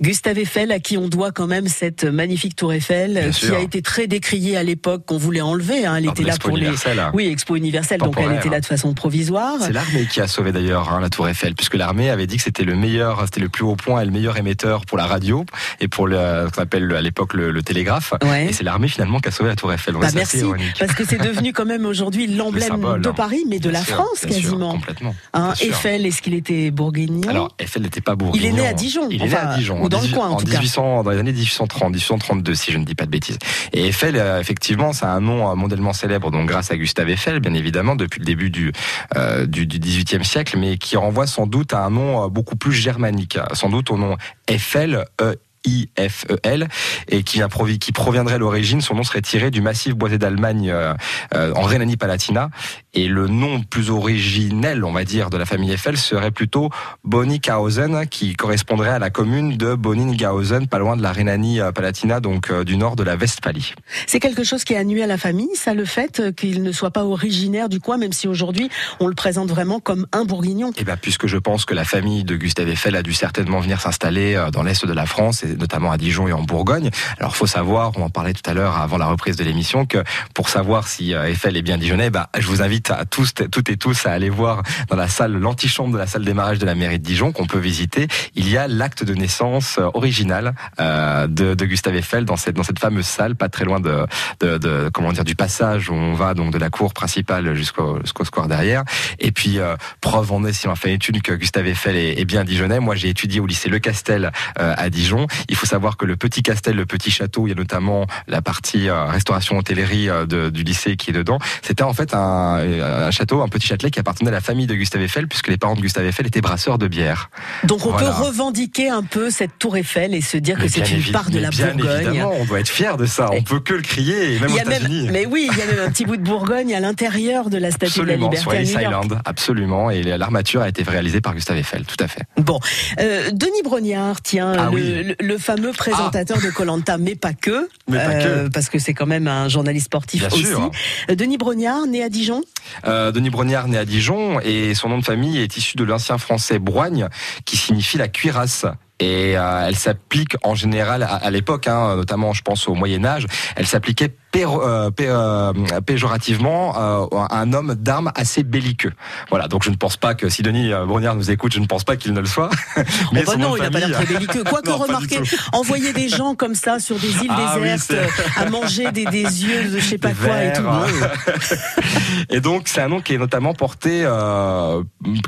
Gustave 0.00 0.38
Eiffel, 0.38 0.72
à 0.72 0.78
qui 0.78 0.96
on 0.96 1.08
doit 1.08 1.30
quand 1.30 1.46
même 1.46 1.68
cette 1.68 2.04
magnifique 2.04 2.56
tour 2.56 2.72
Eiffel, 2.72 3.12
Bien 3.12 3.30
qui 3.30 3.44
sûr. 3.44 3.54
a 3.56 3.60
été 3.60 3.82
très 3.82 4.06
décriée 4.06 4.56
à 4.56 4.62
l'époque, 4.62 5.04
qu'on 5.04 5.18
voulait 5.18 5.42
enlever. 5.42 5.84
Hein. 5.84 5.96
Elle 5.96 6.04
Lors 6.04 6.14
était 6.14 6.24
là 6.24 6.38
pour 6.38 6.56
les. 6.56 6.62
universelle, 6.62 6.98
hein. 7.00 7.10
Oui, 7.12 7.26
Expo 7.26 7.56
universelle, 7.56 8.00
donc 8.00 8.14
elle 8.18 8.34
était 8.34 8.48
là 8.48 8.56
hein. 8.56 8.60
de 8.60 8.64
façon 8.64 8.94
provisoire. 8.94 9.56
C'est 9.60 9.74
l'armée 9.74 10.06
qui 10.10 10.22
a 10.22 10.26
sauvé 10.26 10.52
d'ailleurs 10.52 10.90
hein, 10.90 11.00
la 11.00 11.10
Tour 11.10 11.28
Eiffel, 11.28 11.54
puisque 11.54 11.74
l'armée 11.74 12.08
avait 12.08 12.26
dit 12.26 12.38
que 12.38 12.44
c'était 12.44 12.64
le 12.64 12.76
meilleur, 12.76 13.20
c'était 13.26 13.40
le 13.42 13.50
plus 13.50 13.64
haut 13.64 13.76
point 13.76 14.00
et 14.00 14.06
le 14.06 14.10
meilleur 14.10 14.38
émetteur 14.38 14.86
pour 14.86 14.96
la 14.96 15.04
radio 15.04 15.44
et 15.80 15.88
pour 15.88 16.06
le, 16.06 16.16
ce 16.16 16.54
qu'on 16.56 16.62
appelle 16.62 16.90
à 16.94 17.02
l'époque 17.02 17.34
le, 17.34 17.41
le 17.50 17.62
télégraphe. 17.62 18.14
Ouais. 18.22 18.46
Et 18.46 18.52
c'est 18.52 18.64
l'armée 18.64 18.88
finalement 18.88 19.18
qui 19.20 19.28
a 19.28 19.32
sauvé 19.32 19.50
la 19.50 19.56
Tour 19.56 19.72
Eiffel. 19.72 19.94
Bah 19.94 20.08
merci, 20.14 20.42
parce 20.78 20.94
que 20.94 21.04
c'est 21.04 21.18
devenu 21.18 21.52
quand 21.52 21.64
même 21.64 21.84
aujourd'hui 21.86 22.26
Le 22.26 22.36
l'emblème 22.36 22.68
symbole, 22.68 23.00
de 23.02 23.08
hein. 23.08 23.14
Paris, 23.14 23.44
mais 23.48 23.58
de 23.58 23.70
Bien 23.70 23.80
la 23.80 23.84
sûr, 23.84 23.96
France 23.96 24.18
sûr, 24.20 24.28
quasiment. 24.28 24.72
complètement. 24.72 25.14
Hein. 25.34 25.52
Eiffel, 25.60 26.06
est-ce 26.06 26.22
qu'il 26.22 26.34
était 26.34 26.70
bourguignon 26.70 27.28
Alors, 27.28 27.54
Eiffel 27.58 27.82
n'était 27.82 28.00
pas 28.00 28.14
bourguignon. 28.14 28.44
Il 28.44 28.48
est 28.58 28.62
né 28.62 28.66
à 28.66 28.72
Dijon, 28.74 29.08
Il 29.10 29.22
est 29.22 29.26
né 29.28 29.34
à 29.36 29.56
Dijon. 29.56 29.82
ou 29.82 29.88
dans 29.88 29.98
en 29.98 30.00
le 30.02 30.06
18 30.06 30.16
coin, 30.16 30.28
en 30.30 30.36
tout 30.36 30.44
cas. 30.46 30.52
1800, 30.58 31.02
dans 31.04 31.10
les 31.10 31.18
années 31.18 31.32
1830, 31.32 31.90
1832, 31.92 32.54
si 32.54 32.72
je 32.72 32.78
ne 32.78 32.84
dis 32.84 32.94
pas 32.94 33.06
de 33.06 33.10
bêtises. 33.10 33.38
Et 33.72 33.86
Eiffel, 33.88 34.16
euh, 34.16 34.40
effectivement, 34.40 34.92
c'est 34.92 35.06
un 35.06 35.20
nom 35.20 35.50
euh, 35.50 35.54
mondialement 35.54 35.92
célèbre, 35.92 36.30
donc 36.30 36.46
grâce 36.48 36.70
à 36.70 36.76
Gustave 36.76 37.08
Eiffel, 37.10 37.40
bien 37.40 37.54
évidemment, 37.54 37.96
depuis 37.96 38.18
le 38.20 38.24
début 38.26 38.50
du, 38.50 38.72
euh, 39.16 39.46
du, 39.46 39.66
du 39.66 39.78
18e 39.78 40.22
siècle, 40.24 40.56
mais 40.58 40.76
qui 40.78 40.96
renvoie 40.96 41.26
sans 41.26 41.46
doute 41.46 41.72
à 41.74 41.84
un 41.84 41.90
nom 41.90 42.24
euh, 42.24 42.28
beaucoup 42.28 42.56
plus 42.56 42.72
germanique, 42.72 43.38
sans 43.52 43.68
doute 43.68 43.90
au 43.90 43.96
nom 43.98 44.16
Eiffel, 44.48 45.04
E 45.20 45.36
I-F-E-L, 45.64 46.68
et 47.08 47.22
qui, 47.22 47.92
proviendrait 47.92 48.34
à 48.34 48.38
l'origine, 48.38 48.80
son 48.80 48.94
nom 48.94 49.02
serait 49.02 49.22
tiré 49.22 49.50
du 49.50 49.60
massif 49.60 49.94
boisé 49.94 50.18
d'Allemagne 50.18 50.70
euh, 50.70 50.94
euh, 51.34 51.52
en 51.54 51.62
Rhénanie-Palatinat, 51.62 52.50
et 52.94 53.08
le 53.08 53.28
nom 53.28 53.62
plus 53.62 53.90
originel, 53.90 54.84
on 54.84 54.92
va 54.92 55.04
dire, 55.04 55.30
de 55.30 55.36
la 55.36 55.46
famille 55.46 55.72
Eiffel 55.72 55.96
serait 55.96 56.30
plutôt 56.30 56.70
Bonnickhausen, 57.04 58.06
qui 58.06 58.34
correspondrait 58.34 58.90
à 58.90 58.98
la 58.98 59.10
commune 59.10 59.56
de 59.56 59.74
Bonninghausen, 59.74 60.66
pas 60.66 60.78
loin 60.78 60.96
de 60.96 61.02
la 61.02 61.12
Rhénanie-Palatinat, 61.12 62.20
donc 62.20 62.50
euh, 62.50 62.64
du 62.64 62.76
nord 62.76 62.96
de 62.96 63.02
la 63.02 63.16
Westphalie. 63.16 63.74
C'est 64.06 64.20
quelque 64.20 64.44
chose 64.44 64.64
qui 64.64 64.74
a 64.74 64.84
nuit 64.84 65.02
à 65.02 65.06
la 65.06 65.18
famille, 65.18 65.54
ça, 65.54 65.74
le 65.74 65.84
fait 65.84 66.34
qu'il 66.34 66.62
ne 66.62 66.72
soit 66.72 66.90
pas 66.90 67.04
originaire 67.04 67.68
du 67.68 67.80
coin, 67.80 67.96
même 67.96 68.12
si 68.12 68.28
aujourd'hui 68.28 68.68
on 69.00 69.06
le 69.06 69.14
présente 69.14 69.48
vraiment 69.48 69.80
comme 69.80 70.06
un 70.12 70.24
bourguignon? 70.24 70.72
Eh 70.76 70.84
ben, 70.84 70.96
puisque 70.96 71.26
je 71.26 71.38
pense 71.38 71.64
que 71.64 71.74
la 71.74 71.84
famille 71.84 72.24
de 72.24 72.36
Gustave 72.36 72.68
Eiffel 72.68 72.96
a 72.96 73.02
dû 73.02 73.12
certainement 73.12 73.60
venir 73.60 73.80
s'installer 73.80 74.46
dans 74.52 74.62
l'est 74.62 74.84
de 74.84 74.92
la 74.92 75.06
France, 75.06 75.44
et 75.44 75.51
notamment 75.58 75.92
à 75.92 75.98
Dijon 75.98 76.28
et 76.28 76.32
en 76.32 76.42
Bourgogne. 76.42 76.90
Alors, 77.18 77.36
faut 77.36 77.46
savoir, 77.46 77.92
on 77.96 78.02
en 78.02 78.10
parlait 78.10 78.32
tout 78.32 78.48
à 78.48 78.54
l'heure 78.54 78.76
avant 78.78 78.98
la 78.98 79.06
reprise 79.06 79.36
de 79.36 79.44
l'émission, 79.44 79.86
que 79.86 80.02
pour 80.34 80.48
savoir 80.48 80.88
si 80.88 81.14
euh, 81.14 81.28
Eiffel 81.28 81.56
est 81.56 81.62
bien 81.62 81.78
dijonnais, 81.78 82.10
bah, 82.10 82.28
je 82.38 82.46
vous 82.46 82.62
invite 82.62 82.90
à 82.90 83.04
tous, 83.04 83.34
toutes 83.50 83.68
et 83.70 83.76
tous, 83.76 84.06
à 84.06 84.12
aller 84.12 84.30
voir 84.30 84.62
dans 84.88 84.96
la 84.96 85.08
salle, 85.08 85.32
l'antichambre 85.32 85.92
de 85.92 85.98
la 85.98 86.06
salle 86.06 86.24
des 86.24 86.34
mariages 86.34 86.58
de 86.58 86.66
la 86.66 86.74
mairie 86.74 86.98
de 86.98 87.04
Dijon, 87.04 87.32
qu'on 87.32 87.46
peut 87.46 87.58
visiter. 87.58 88.08
Il 88.34 88.48
y 88.48 88.56
a 88.56 88.68
l'acte 88.68 89.04
de 89.04 89.14
naissance 89.14 89.78
euh, 89.78 89.88
original 89.94 90.54
euh, 90.80 91.26
de, 91.26 91.54
de 91.54 91.64
Gustave 91.64 91.96
Eiffel 91.96 92.24
dans 92.24 92.36
cette, 92.36 92.56
dans 92.56 92.62
cette 92.62 92.78
fameuse 92.78 93.06
salle, 93.06 93.36
pas 93.36 93.48
très 93.48 93.64
loin 93.64 93.80
de, 93.80 94.06
de, 94.40 94.58
de- 94.58 94.90
comment 94.92 95.12
dire, 95.12 95.24
du 95.24 95.34
passage 95.34 95.90
où 95.90 95.94
on 95.94 96.14
va 96.14 96.34
donc 96.34 96.52
de 96.52 96.58
la 96.58 96.70
cour 96.70 96.92
principale 96.92 97.54
jusqu'au 97.54 98.00
jusqu'au 98.02 98.24
square 98.24 98.48
derrière. 98.48 98.84
Et 99.18 99.32
puis, 99.32 99.58
euh, 99.58 99.76
preuve 100.00 100.32
en 100.32 100.44
est, 100.44 100.52
si 100.52 100.68
on 100.68 100.74
fait 100.74 100.88
une 100.88 100.94
étude, 100.96 101.22
que 101.22 101.32
Gustave 101.32 101.66
Eiffel 101.66 101.96
est, 101.96 102.20
est 102.20 102.24
bien 102.24 102.44
dijonnais. 102.44 102.80
Moi, 102.80 102.94
j'ai 102.94 103.08
étudié 103.08 103.40
au 103.40 103.46
lycée 103.46 103.68
Le 103.68 103.78
Castel 103.78 104.32
euh, 104.58 104.74
à 104.76 104.90
Dijon. 104.90 105.26
Il 105.48 105.56
faut 105.56 105.66
savoir 105.66 105.96
que 105.96 106.04
le 106.04 106.16
petit 106.16 106.42
castel, 106.42 106.76
le 106.76 106.86
petit 106.86 107.10
château, 107.10 107.46
il 107.46 107.50
y 107.50 107.52
a 107.52 107.56
notamment 107.56 108.06
la 108.28 108.42
partie 108.42 108.88
euh, 108.88 109.04
restauration 109.06 109.58
hôtellerie 109.58 110.08
euh, 110.08 110.26
de- 110.26 110.50
du 110.50 110.62
lycée 110.62 110.96
qui 110.96 111.10
est 111.10 111.12
dedans. 111.12 111.38
C'était 111.62 111.82
en 111.82 111.92
fait 111.92 112.14
un, 112.14 112.18
un 112.58 113.10
château, 113.10 113.42
un 113.42 113.48
petit 113.48 113.66
châtelet 113.66 113.90
qui 113.90 113.98
appartenait 114.00 114.28
à 114.28 114.32
la 114.32 114.40
famille 114.40 114.66
de 114.66 114.74
Gustave 114.74 115.02
Eiffel, 115.02 115.28
puisque 115.28 115.48
les 115.48 115.56
parents 115.56 115.74
de 115.74 115.80
Gustave 115.80 116.06
Eiffel 116.06 116.26
étaient 116.26 116.40
brasseurs 116.40 116.78
de 116.78 116.88
bière. 116.88 117.30
Donc 117.64 117.86
on 117.86 117.90
Voilà. 117.90 118.08
peut 118.08 118.22
revendiquer 118.24 118.88
un 118.90 119.02
peu 119.02 119.30
cette 119.30 119.58
tour 119.58 119.76
Eiffel 119.76 120.14
et 120.14 120.20
se 120.20 120.36
dire 120.36 120.58
que 120.58 120.68
c'est 120.68 120.90
une 120.90 121.02
part 121.12 121.30
de 121.30 121.38
la 121.38 121.50
bien 121.50 121.74
Bourgogne. 121.74 122.06
évidemment, 122.06 122.32
on 122.38 122.44
doit 122.44 122.60
être 122.60 122.68
fier 122.68 122.96
de 122.96 123.06
ça. 123.06 123.30
On 123.32 123.42
peut 123.42 123.60
que 123.60 123.74
le 123.74 123.82
crier, 123.82 124.34
et 124.34 124.38
même 124.40 124.48
Il 124.50 124.54
aux 124.54 124.56
y 124.56 124.60
a 124.60 124.64
même, 124.64 124.72
États-Unis. 124.82 125.08
mais 125.12 125.26
oui, 125.26 125.48
il 125.50 125.58
y 125.58 125.62
a 125.62 125.66
même 125.66 125.86
un 125.86 125.90
petit 125.90 126.04
bout 126.04 126.16
de 126.16 126.22
Bourgogne 126.22 126.74
à 126.74 126.80
l'intérieur 126.80 127.50
de 127.50 127.58
la 127.58 127.70
Statue 127.70 128.00
Absolument, 128.00 128.28
de 128.28 128.34
la 128.36 128.40
sur 128.40 128.50
Liberté 128.52 128.72
Ellis 128.72 128.84
à 128.84 128.88
New 128.88 128.92
York. 128.92 129.04
Island, 129.06 129.22
absolument. 129.24 129.90
Et 129.90 130.02
l'armature 130.02 130.62
a 130.62 130.68
été 130.68 130.82
réalisée 130.82 131.20
par 131.20 131.34
Gustave 131.34 131.56
Eiffel, 131.58 131.84
tout 131.84 131.96
à 132.02 132.08
fait. 132.08 132.22
Bon, 132.36 132.58
euh, 133.00 133.30
Denis 133.32 133.62
Brognard, 133.64 134.20
tiens, 134.22 134.52
Ah 134.58 134.64
le, 134.66 134.70
oui. 134.70 135.04
le- 135.18 135.26
le 135.26 135.31
fameux 135.38 135.72
présentateur 135.72 136.38
de 136.40 136.50
Colanta, 136.50 136.98
mais 136.98 137.14
pas 137.14 137.32
que, 137.32 137.68
Mais 137.88 137.98
pas 137.98 138.14
que. 138.14 138.48
parce 138.48 138.68
que 138.68 138.78
c'est 138.78 138.94
quand 138.94 139.06
même 139.06 139.28
un 139.28 139.48
journaliste 139.48 139.86
sportif 139.86 140.20
Bien 140.20 140.28
aussi. 140.28 140.46
sûr. 140.46 140.70
Euh, 141.10 141.14
Denis 141.14 141.38
Brognard, 141.38 141.86
né 141.86 142.02
à 142.02 142.08
Dijon. 142.08 142.42
Euh, 142.86 143.12
Denis 143.12 143.30
Brognard 143.30 143.68
né 143.68 143.78
à 143.78 143.84
Dijon 143.84 144.40
et 144.40 144.74
son 144.74 144.88
nom 144.88 144.98
de 144.98 145.04
famille 145.04 145.38
est 145.38 145.56
issu 145.56 145.76
de 145.76 145.84
l'ancien 145.84 146.18
français 146.18 146.58
broigne 146.58 147.08
qui 147.44 147.56
signifie 147.56 147.98
la 147.98 148.08
cuirasse. 148.08 148.66
Et 149.02 149.36
euh, 149.36 149.64
elle 149.66 149.74
s'applique 149.74 150.36
en 150.44 150.54
général 150.54 151.02
à, 151.02 151.14
à 151.16 151.30
l'époque, 151.30 151.66
hein, 151.66 151.96
notamment 151.96 152.32
je 152.32 152.42
pense 152.42 152.68
au 152.68 152.74
Moyen 152.74 153.04
Âge, 153.04 153.26
elle 153.56 153.66
s'appliquait 153.66 154.14
euh, 154.36 154.90
pé- 154.90 155.06
euh, 155.08 155.52
péjorativement 155.84 156.72
à 156.74 157.36
un 157.38 157.52
homme 157.52 157.74
d'armes 157.74 158.12
assez 158.14 158.44
belliqueux. 158.44 158.92
Voilà, 159.28 159.48
donc 159.48 159.64
je 159.64 159.70
ne 159.70 159.74
pense 159.76 159.96
pas 159.96 160.14
que 160.14 160.28
si 160.28 160.42
Denis 160.42 160.70
Brognard 160.86 161.16
nous 161.16 161.30
écoute, 161.32 161.52
je 161.52 161.58
ne 161.58 161.66
pense 161.66 161.82
pas 161.84 161.96
qu'il 161.96 162.12
ne 162.12 162.20
le 162.20 162.26
soit. 162.26 162.48
Oh, 162.78 162.82
bah 163.26 163.36
non, 163.36 163.56
il 163.56 163.62
n'a 163.62 163.70
pas 163.70 163.80
l'air 163.80 163.90
très 163.92 164.06
belliqueux. 164.06 164.44
Quoique, 164.44 164.70
remarquez, 164.84 165.20
envoyer 165.52 165.92
des 165.92 166.08
gens 166.08 166.34
comme 166.34 166.54
ça 166.54 166.78
sur 166.78 166.96
des 166.98 167.08
îles 167.24 167.30
Ah 167.30 167.56
désertes, 167.58 167.92
à 168.36 168.48
manger 168.48 168.90
des, 168.92 169.04
des 169.04 169.22
yeux 169.44 169.64
de 169.70 169.78
je 169.78 169.84
sais 169.84 169.98
pas 169.98 170.08
Des 170.08 170.14
quoi 170.14 170.44
et 170.44 170.52
tout. 170.52 170.62
Et 172.30 172.40
donc 172.40 172.68
c'est 172.68 172.80
un 172.80 172.88
nom 172.88 173.00
qui 173.00 173.14
est 173.14 173.18
notamment 173.18 173.52
porté, 173.54 174.06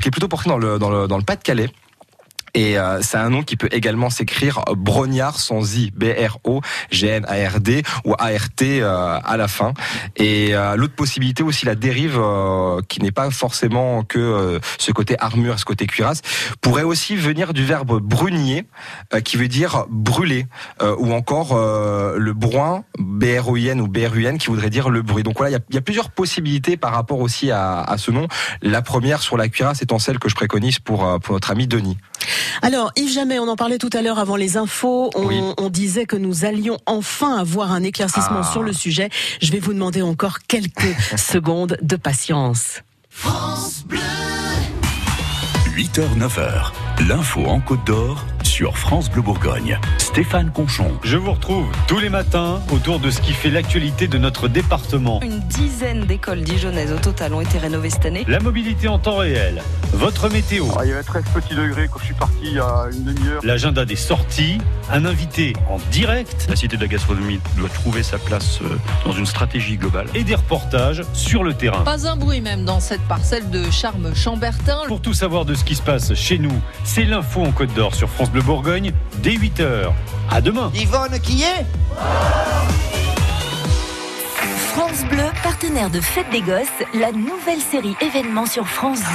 qui 0.01 0.07
est 0.07 0.11
plutôt 0.11 0.27
porté 0.27 0.49
dans 0.49 0.57
le 0.57 0.79
dans 0.79 0.89
le 0.89 1.07
dans 1.07 1.17
le 1.17 1.23
Pas-de-Calais. 1.23 1.69
Et 2.55 2.79
euh, 2.79 3.01
c'est 3.01 3.17
un 3.17 3.29
nom 3.29 3.43
qui 3.43 3.57
peut 3.57 3.67
également 3.71 4.09
s'écrire 4.09 4.63
Brognard 4.75 5.39
sans 5.39 5.75
i, 5.77 5.91
B-R-O-G-N-A-R-D 5.91 7.83
ou 8.05 8.13
A-R-T 8.13 8.81
euh, 8.81 9.19
à 9.23 9.37
la 9.37 9.47
fin. 9.49 9.73
Et 10.15 10.55
euh, 10.55 10.77
l'autre 10.77 10.95
possibilité 10.95 11.43
aussi, 11.43 11.65
la 11.65 11.75
dérive, 11.75 12.17
euh, 12.17 12.79
qui 12.87 13.01
n'est 13.01 13.11
pas 13.11 13.29
forcément 13.29 14.03
que 14.03 14.19
euh, 14.19 14.59
ce 14.79 14.93
côté 14.93 15.17
armure, 15.19 15.59
ce 15.59 15.65
côté 15.65 15.85
cuirasse, 15.85 16.21
pourrait 16.61 16.83
aussi 16.83 17.17
venir 17.17 17.53
du 17.53 17.65
verbe 17.65 17.99
brunier, 17.99 18.65
euh, 19.13 19.19
qui 19.19 19.35
veut 19.35 19.49
dire 19.49 19.85
brûler, 19.89 20.47
ou 20.97 21.13
encore 21.13 21.55
le 21.55 22.33
bruin, 22.33 22.83
B-R-O-I-N 22.97 23.81
ou 23.81 23.87
B-R-U-N, 23.87 24.37
qui 24.37 24.47
voudrait 24.47 24.69
dire 24.69 24.89
le 24.89 25.01
bruit. 25.01 25.23
Donc 25.23 25.37
voilà, 25.37 25.57
il 25.57 25.73
y 25.73 25.75
y 25.75 25.77
a 25.77 25.81
plusieurs 25.81 26.09
possibilités 26.09 26.77
par 26.77 26.93
rapport 26.93 27.19
aussi 27.19 27.51
à, 27.51 27.81
à 27.81 27.97
ce 27.97 28.11
nom. 28.11 28.27
La 28.61 28.81
première 28.81 29.21
sur 29.21 29.35
la 29.35 29.49
cuirasse 29.49 29.81
étant 29.81 29.99
celle 29.99 30.19
que 30.19 30.29
je 30.29 30.35
préconise 30.35 30.79
pour, 30.79 31.19
pour 31.19 31.33
notre 31.33 31.51
ami 31.51 31.67
Denis. 31.67 31.97
Alors, 32.61 32.91
Yves 32.95 33.11
Jamais, 33.11 33.39
on 33.39 33.47
en 33.47 33.55
parlait 33.55 33.77
tout 33.77 33.89
à 33.93 34.01
l'heure 34.01 34.19
avant 34.19 34.35
les 34.35 34.57
infos. 34.57 35.09
On, 35.15 35.25
Oui. 35.27 35.39
on 35.57 35.69
disait 35.69 36.05
que 36.05 36.15
nous 36.15 36.45
allions 36.45 36.77
enfin 36.85 37.37
avoir 37.37 37.71
un 37.71 37.83
éclaircissement 37.83 38.41
Ah. 38.43 38.51
sur 38.51 38.63
le 38.63 38.73
sujet. 38.73 39.09
Je 39.41 39.51
vais 39.51 39.59
vous 39.59 39.73
demander 39.73 40.01
encore 40.01 40.39
quelques 40.47 40.95
secondes 41.17 41.77
de 41.81 41.95
patience. 41.95 42.81
8h, 45.75 46.17
9h. 46.17 46.71
L'info 47.07 47.45
en 47.45 47.59
Côte 47.59 47.85
d'Or 47.85 48.23
sur 48.55 48.77
France 48.77 49.09
Bleu 49.11 49.21
Bourgogne. 49.21 49.77
Stéphane 49.97 50.49
Conchon. 50.49 50.87
Je 51.03 51.17
vous 51.17 51.33
retrouve 51.33 51.67
tous 51.89 51.99
les 51.99 52.07
matins 52.07 52.61
autour 52.71 53.01
de 53.01 53.11
ce 53.11 53.19
qui 53.19 53.33
fait 53.33 53.49
l'actualité 53.49 54.07
de 54.07 54.17
notre 54.17 54.47
département. 54.47 55.19
Une 55.21 55.41
dizaine 55.41 56.05
d'écoles 56.05 56.39
dijonnaises 56.39 56.93
au 56.93 56.97
total 56.97 57.33
ont 57.33 57.41
été 57.41 57.57
rénovées 57.57 57.89
cette 57.89 58.05
année. 58.05 58.23
La 58.29 58.39
mobilité 58.39 58.87
en 58.87 58.97
temps 58.97 59.17
réel, 59.17 59.61
votre 59.91 60.29
météo, 60.29 60.67
Ah, 60.79 60.85
il 60.85 60.91
y 60.91 60.93
avait 60.93 61.03
13 61.03 61.25
petits 61.33 61.53
degrés 61.53 61.89
quand 61.91 61.99
je 61.99 62.05
suis 62.05 62.13
parti 62.13 62.37
il 62.43 62.53
y 62.53 62.59
a 62.59 62.85
une 62.93 63.03
demi-heure. 63.03 63.41
l'agenda 63.43 63.83
des 63.83 63.97
sorties, 63.97 64.59
un 64.89 65.03
invité 65.03 65.51
en 65.69 65.77
direct 65.91 66.45
La 66.49 66.55
Cité 66.55 66.77
de 66.77 66.81
la 66.81 66.87
gastronomie 66.87 67.41
doit 67.57 67.67
trouver 67.67 68.03
sa 68.03 68.17
place 68.17 68.59
euh, 68.61 68.77
dans 69.03 69.11
une 69.11 69.25
stratégie 69.25 69.75
globale. 69.75 70.07
et 70.15 70.23
des 70.23 70.35
reportages 70.35 71.01
sur 71.11 71.43
le 71.43 71.55
terrain. 71.55 71.83
Pas 71.83 72.07
un 72.07 72.15
bruit 72.15 72.39
même 72.39 72.63
dans 72.63 72.79
cette 72.79 73.01
parcelle 73.01 73.49
de 73.49 73.69
charme 73.69 74.15
chambertin. 74.15 74.77
Pour 74.87 75.01
tout 75.01 75.13
savoir 75.13 75.43
de 75.43 75.55
ce 75.55 75.65
qui 75.65 75.75
se 75.75 75.81
passe 75.81 76.13
chez 76.13 76.37
nous, 76.37 76.57
c'est 76.85 77.03
l'info 77.03 77.43
en 77.43 77.51
Côte 77.51 77.73
d'Or 77.73 77.93
sur 77.93 78.09
France 78.09 78.31
Bleu 78.31 78.43
Bourgogne 78.45 78.93
dès 79.17 79.31
8h. 79.31 79.91
À 80.29 80.39
demain. 80.39 80.71
Yvonne 80.75 81.19
qui 81.19 81.41
est? 81.41 81.65
France 84.73 85.03
Bleu, 85.09 85.23
partenaire 85.41 85.89
de 85.89 85.99
Fête 85.99 86.29
des 86.31 86.41
Gosses, 86.41 86.67
la 86.93 87.11
nouvelle 87.11 87.59
série 87.59 87.95
événement 88.01 88.45
sur 88.45 88.67
France 88.67 88.99
2. 88.99 89.05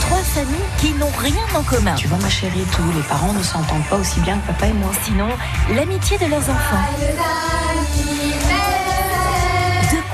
Trois 0.00 0.22
familles 0.22 0.56
qui 0.78 0.92
n'ont 0.94 1.12
rien 1.18 1.44
en 1.54 1.62
commun. 1.62 1.94
Tu 1.96 2.06
vois 2.08 2.18
ma 2.18 2.30
chérie, 2.30 2.64
tous 2.72 2.96
les 2.96 3.02
parents 3.02 3.34
ne 3.34 3.42
s'entendent 3.42 3.86
pas 3.90 3.96
aussi 3.96 4.20
bien 4.20 4.38
que 4.38 4.46
papa 4.46 4.68
et 4.68 4.72
moi. 4.72 4.90
Sinon, 5.02 5.28
l'amitié 5.74 6.16
de 6.16 6.26
leurs 6.26 6.48
enfants. 6.48 6.80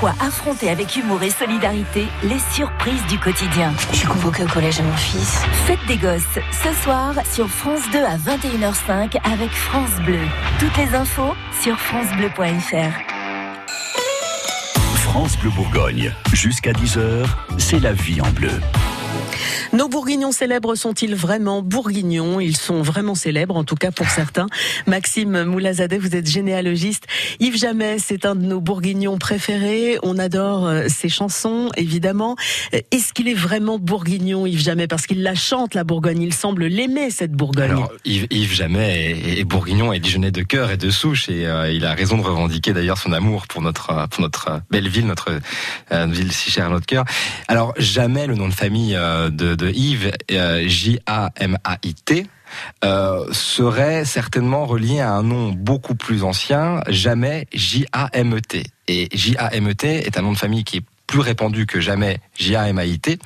Affronter 0.09 0.71
avec 0.71 0.97
humour 0.97 1.23
et 1.23 1.31
solidarité 1.31 2.07
les 2.23 2.39
surprises 2.53 3.05
du 3.07 3.19
quotidien. 3.19 3.73
Je 3.93 3.99
suis 3.99 4.09
convoquée 4.09 4.45
au 4.45 4.47
collège 4.47 4.81
à 4.81 4.83
mon 4.83 4.97
fils. 4.97 5.43
Fête 5.67 5.85
des 5.87 5.99
Gosses, 5.99 6.23
ce 6.53 6.73
soir 6.83 7.15
sur 7.31 7.49
France 7.49 7.83
2 7.93 7.99
à 7.99 8.17
21h05 8.17 9.19
avec 9.31 9.51
France 9.51 9.95
Bleu. 10.07 10.21
Toutes 10.59 10.77
les 10.79 10.95
infos 10.95 11.35
sur 11.61 11.79
francebleu.fr. 11.79 13.11
France 14.97 15.37
Bleu 15.39 15.51
Bourgogne. 15.51 16.15
Jusqu'à 16.33 16.73
10h, 16.73 17.27
c'est 17.59 17.81
la 17.81 17.93
vie 17.93 18.21
en 18.21 18.31
bleu. 18.31 18.53
Nos 19.73 19.89
bourguignons 19.89 20.33
célèbres 20.33 20.75
sont-ils 20.75 21.15
vraiment 21.15 21.63
bourguignons? 21.63 22.41
Ils 22.41 22.57
sont 22.57 22.83
vraiment 22.83 23.15
célèbres, 23.15 23.57
en 23.57 23.65
tout 23.65 23.75
cas 23.75 23.91
pour 23.91 24.09
certains. 24.09 24.47
Maxime 24.87 25.45
Moulazadeh, 25.45 25.99
vous 25.99 26.17
êtes 26.17 26.29
généalogiste. 26.29 27.05
Yves 27.39 27.59
Jamais, 27.59 27.99
c'est 27.99 28.25
un 28.25 28.35
de 28.35 28.45
nos 28.45 28.61
bourguignons 28.61 29.19
préférés. 29.19 29.99
On 30.03 30.19
adore 30.19 30.67
euh, 30.67 30.87
ses 30.89 31.09
chansons, 31.09 31.71
évidemment. 31.77 32.37
Euh, 32.75 32.81
Est-ce 32.91 33.13
qu'il 33.13 33.29
est 33.29 33.35
vraiment 33.35 33.79
bourguignon, 33.79 34.47
Yves 34.47 34.63
Jamais 34.63 34.87
Parce 34.87 35.07
qu'il 35.07 35.23
la 35.23 35.35
chante, 35.35 35.75
la 35.75 35.85
Bourgogne. 35.85 36.23
Il 36.23 36.35
semble 36.35 36.67
l'aimer, 36.67 37.11
cette 37.11 37.33
Bourgogne. 37.33 37.71
Alors, 37.71 37.93
Yves, 38.05 38.53
Jamais 38.53 39.11
est, 39.11 39.41
est 39.41 39.45
bourguignon 39.45 39.93
et 39.93 40.01
dijonnais 40.01 40.31
de 40.31 40.43
cœur 40.43 40.71
et 40.71 40.77
de 40.77 40.91
souche 40.91 41.29
et 41.29 41.47
euh, 41.47 41.71
il 41.71 41.85
a 41.85 41.95
raison 41.95 42.17
de 42.17 42.23
revendiquer 42.23 42.73
d'ailleurs 42.73 42.99
son 42.99 43.13
amour 43.13 43.47
pour 43.47 43.63
notre 43.63 44.09
pour 44.09 44.23
notre 44.23 44.61
belle 44.71 44.89
ville, 44.89 45.07
notre 45.07 45.31
ville 45.91 46.33
si 46.33 46.51
chère 46.51 46.67
à 46.67 46.71
notre 46.71 46.87
cœur. 46.87 47.05
Alors 47.49 47.75
Jamais, 47.77 48.27
le 48.27 48.35
nom 48.35 48.49
de 48.49 48.55
famille 48.55 48.97
de, 49.43 49.71
Yves, 49.71 50.13
euh, 50.33 50.65
J-A-M-A-I-T. 50.67 52.27
euh, 52.85 53.33
serait 53.33 54.05
certainement 54.05 54.67
relié 54.67 55.01
à 55.01 55.13
un 55.13 55.23
nom 55.23 55.53
beaucoup 55.53 55.95
plus 55.95 56.25
ancien, 56.25 56.81
jamais 56.89 57.47
J-A-M-E-T. 57.53 58.65
Et 58.89 59.09
J-A-M-E-T 59.13 59.87
est 59.87 60.19
un 60.19 60.23
nom 60.23 60.33
de 60.33 60.39
famille 60.39 60.65
qui 60.65 60.79
est 60.79 60.85
plus 61.11 61.21
répandu 61.21 61.67
que 61.67 61.81
jamais 61.81 62.21
J-A-M-A-I-T 62.39 63.19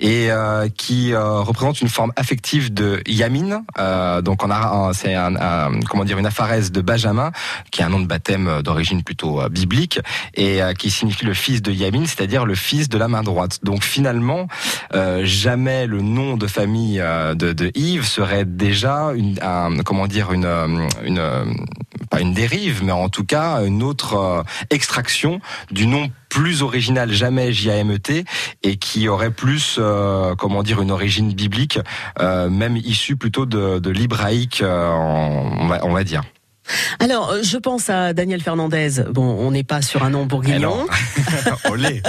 et 0.00 0.30
euh, 0.30 0.68
qui 0.68 1.14
euh, 1.14 1.40
représente 1.40 1.80
une 1.80 1.88
forme 1.88 2.12
affective 2.16 2.72
de 2.74 3.00
Yamin. 3.08 3.62
Euh, 3.78 4.20
donc 4.20 4.44
on 4.44 4.50
a 4.50 4.90
c'est 4.92 5.14
un, 5.14 5.36
un- 5.36 5.80
comment 5.88 6.04
dire 6.04 6.18
une 6.18 6.26
apharèse 6.26 6.70
de 6.70 6.82
Benjamin 6.82 7.32
qui 7.70 7.80
est 7.80 7.84
un 7.84 7.88
nom 7.88 8.00
de 8.00 8.06
baptême 8.06 8.46
euh, 8.46 8.60
d'origine 8.62 9.02
plutôt 9.02 9.40
euh, 9.40 9.48
biblique 9.48 10.00
et 10.34 10.62
euh, 10.62 10.74
qui 10.74 10.90
signifie 10.90 11.24
le 11.24 11.32
fils 11.32 11.62
de 11.62 11.72
Yamin, 11.72 12.04
c'est-à-dire 12.04 12.44
le 12.44 12.54
fils 12.54 12.90
de 12.90 12.98
la 12.98 13.08
main 13.08 13.22
droite. 13.22 13.60
Donc 13.62 13.84
finalement 13.84 14.46
jamais 15.22 15.86
le 15.86 16.02
nom 16.02 16.36
de 16.36 16.46
famille 16.46 16.98
de, 16.98 17.52
de 17.54 17.70
Yves 17.74 18.04
serait 18.06 18.44
déjà 18.44 19.12
une 19.14 19.38
un- 19.42 19.78
comment 19.82 20.06
dire 20.06 20.30
une 20.32 20.46
une 21.04 21.22
pas 22.10 22.20
une 22.20 22.34
dérive, 22.34 22.82
mais 22.84 22.92
en 22.92 23.08
tout 23.08 23.24
cas 23.24 23.64
une 23.64 23.82
autre 23.82 24.44
extraction 24.68 25.40
du 25.70 25.86
nom 25.86 26.10
plus 26.30 26.62
original 26.62 27.12
jamais 27.12 27.52
J-A-M-E-T 27.52 28.24
et 28.62 28.76
qui 28.76 29.08
aurait 29.08 29.32
plus 29.32 29.76
euh, 29.78 30.34
comment 30.36 30.62
dire 30.62 30.80
une 30.80 30.90
origine 30.90 31.32
biblique, 31.34 31.78
euh, 32.20 32.48
même 32.48 32.78
issue 32.78 33.16
plutôt 33.16 33.44
de, 33.44 33.78
de 33.78 33.90
l'hébraïque, 33.90 34.62
euh, 34.62 34.88
on, 34.88 35.66
va, 35.66 35.84
on 35.84 35.92
va 35.92 36.04
dire. 36.04 36.22
Alors, 37.00 37.30
euh, 37.30 37.42
je 37.42 37.56
pense 37.56 37.90
à 37.90 38.12
Daniel 38.12 38.40
Fernandez. 38.40 39.02
Bon, 39.10 39.22
on 39.24 39.50
n'est 39.50 39.64
pas 39.64 39.82
sur 39.82 40.02
un 40.04 40.10
nom 40.10 40.26
bourguignon. 40.26 40.86
Olé. 41.70 42.02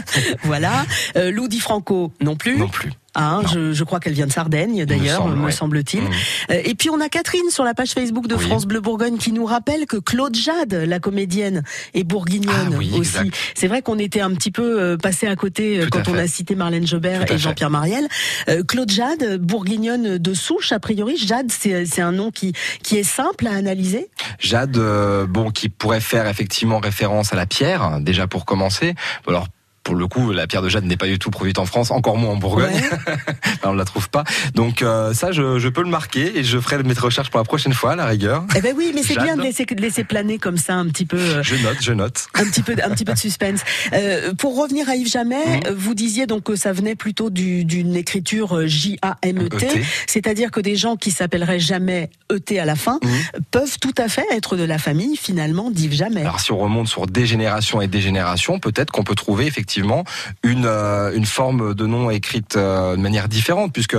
voilà. 0.43 0.85
Euh, 1.15 1.31
Lou 1.31 1.47
Di 1.47 1.59
Franco, 1.59 2.11
non 2.21 2.35
plus. 2.35 2.57
Non 2.57 2.67
plus. 2.67 2.91
Hein, 3.13 3.41
je, 3.53 3.73
je 3.73 3.83
crois 3.83 3.99
qu'elle 3.99 4.13
vient 4.13 4.25
de 4.27 4.31
Sardaigne 4.31 4.85
d'ailleurs, 4.85 5.23
semble, 5.23 5.35
me 5.35 5.45
ouais. 5.45 5.51
semble-t-il. 5.51 6.03
Mhm. 6.03 6.09
Euh, 6.51 6.61
Et 6.63 6.75
puis 6.75 6.89
on 6.89 7.01
a 7.01 7.09
Catherine 7.09 7.49
sur 7.49 7.65
la 7.65 7.73
page 7.73 7.91
Facebook 7.91 8.27
de 8.27 8.35
Oui. 8.35 8.45
France 8.45 8.65
Bleu 8.65 8.79
Bourgogne 8.79 9.17
qui 9.17 9.33
nous 9.33 9.45
rappelle 9.45 9.85
que 9.85 9.97
Claude 9.97 10.33
Jade, 10.35 10.73
la 10.73 10.99
comédienne, 10.99 11.63
est 11.93 12.05
bourguignonne 12.05 12.69
Ah 12.73 12.77
oui, 12.77 12.91
aussi. 12.97 13.31
C'est 13.53 13.67
vrai 13.67 13.81
qu'on 13.81 13.99
était 13.99 14.21
un 14.21 14.31
petit 14.33 14.51
peu 14.51 14.81
euh, 14.81 14.97
passé 14.97 15.27
à 15.27 15.35
côté 15.35 15.79
euh, 15.79 15.85
à 15.85 15.89
quand 15.89 16.07
on 16.07 16.17
a 16.17 16.25
cité 16.27 16.55
Marlène 16.55 16.87
Jobert 16.87 17.25
Tout 17.25 17.33
et. 17.33 17.37
Jean-Pierre 17.37 17.69
Mariel. 17.69 18.07
Euh, 18.47 18.63
Claude 18.63 18.89
Jade, 18.89 19.37
bourguignonne 19.39 20.17
de 20.17 20.33
souche 20.33 20.71
a 20.71 20.79
priori. 20.79 21.17
Jade, 21.17 21.51
c'est 21.51 22.01
un 22.01 22.11
nom 22.13 22.31
qui 22.31 22.53
qui 22.81 22.97
est 22.97 23.03
simple 23.03 23.47
à 23.47 23.51
analyser. 23.51 24.07
Jade, 24.39 24.77
euh, 24.77 25.25
bon, 25.27 25.51
qui 25.51 25.67
pourrait 25.67 25.99
faire 25.99 26.27
effectivement 26.27 26.79
référence 26.79 27.33
à 27.33 27.35
la 27.35 27.45
pierre, 27.45 27.81
hein, 27.83 27.99
déjà 27.99 28.27
pour 28.27 28.45
commencer. 28.45 28.95
Alors. 29.27 29.47
Pour 29.83 29.95
le 29.95 30.05
coup, 30.07 30.31
la 30.31 30.45
pierre 30.45 30.61
de 30.61 30.69
jade 30.69 30.83
n'est 30.85 30.95
pas 30.97 31.07
du 31.07 31.17
tout 31.17 31.31
produite 31.31 31.57
en 31.57 31.65
France, 31.65 31.89
encore 31.89 32.15
moins 32.15 32.31
en 32.31 32.37
Bourgogne. 32.37 32.71
on 33.63 33.73
ne 33.73 33.77
la 33.77 33.85
trouve 33.85 34.09
pas. 34.09 34.23
Donc 34.53 34.83
euh, 34.83 35.13
ça, 35.15 35.31
je, 35.31 35.57
je 35.57 35.67
peux 35.69 35.81
le 35.81 35.89
marquer 35.89 36.37
et 36.37 36.43
je 36.43 36.59
ferai 36.59 36.81
mes 36.83 36.93
recherches 36.93 37.31
pour 37.31 37.39
la 37.39 37.43
prochaine 37.45 37.73
fois, 37.73 37.93
à 37.93 37.95
la 37.95 38.05
rigueur. 38.05 38.45
Eh 38.55 38.61
ben 38.61 38.75
oui, 38.77 38.91
mais 38.93 39.01
c'est 39.01 39.17
bien 39.17 39.35
de 39.35 39.41
laisser, 39.41 39.65
de 39.65 39.81
laisser 39.81 40.03
planer 40.03 40.37
comme 40.37 40.57
ça 40.57 40.75
un 40.75 40.87
petit 40.87 41.05
peu. 41.07 41.17
euh, 41.17 41.41
Je 41.43 41.55
note, 41.55 41.77
je 41.81 41.93
note. 41.93 42.27
un 42.35 42.43
petit 42.45 42.61
peu, 42.61 42.73
un 42.83 42.89
petit 42.91 43.05
peu 43.05 43.13
de 43.13 43.17
suspense. 43.17 43.61
Euh, 43.93 44.33
pour 44.35 44.55
revenir 44.61 44.87
à 44.87 44.95
Yves 44.95 45.09
Jamais, 45.09 45.43
Mhm. 45.45 45.73
vous 45.75 45.95
disiez 45.95 46.27
donc 46.27 46.43
que 46.43 46.55
ça 46.55 46.73
venait 46.73 46.95
plutôt 46.95 47.29
du- 47.31 47.65
d'une 47.65 47.95
écriture 47.95 48.67
J-A-M-E-T, 48.67 49.65
E-T. 49.65 49.81
c'est-à-dire 50.05 50.51
que 50.51 50.59
des 50.59 50.75
gens 50.75 50.95
qui 50.95 51.09
s'appelleraient 51.09 51.59
jamais 51.59 52.11
E-T 52.31 52.59
à 52.59 52.65
la 52.65 52.75
fin 52.75 52.99
Mhm. 53.03 53.09
peuvent 53.49 53.79
tout 53.79 53.95
à 53.97 54.07
fait 54.07 54.25
être 54.31 54.57
de 54.57 54.63
la 54.63 54.77
famille 54.77 55.17
finalement 55.17 55.71
d'Yves 55.71 55.93
Jamais. 55.93 56.21
Alors 56.21 56.39
si 56.39 56.51
on 56.51 56.59
remonte 56.59 56.87
sur 56.87 57.07
des 57.07 57.25
générations 57.25 57.81
et 57.81 57.87
des 57.87 57.99
générations, 58.01 58.59
peut-être 58.59 58.91
qu'on 58.91 59.03
peut 59.03 59.15
trouver 59.15 59.47
effectivement 59.47 59.70
une 59.77 60.65
euh, 60.65 61.11
une 61.13 61.25
forme 61.25 61.73
de 61.73 61.85
nom 61.85 62.09
écrite 62.09 62.55
euh, 62.55 62.95
de 62.95 63.01
manière 63.01 63.27
différente, 63.27 63.73
puisque 63.73 63.97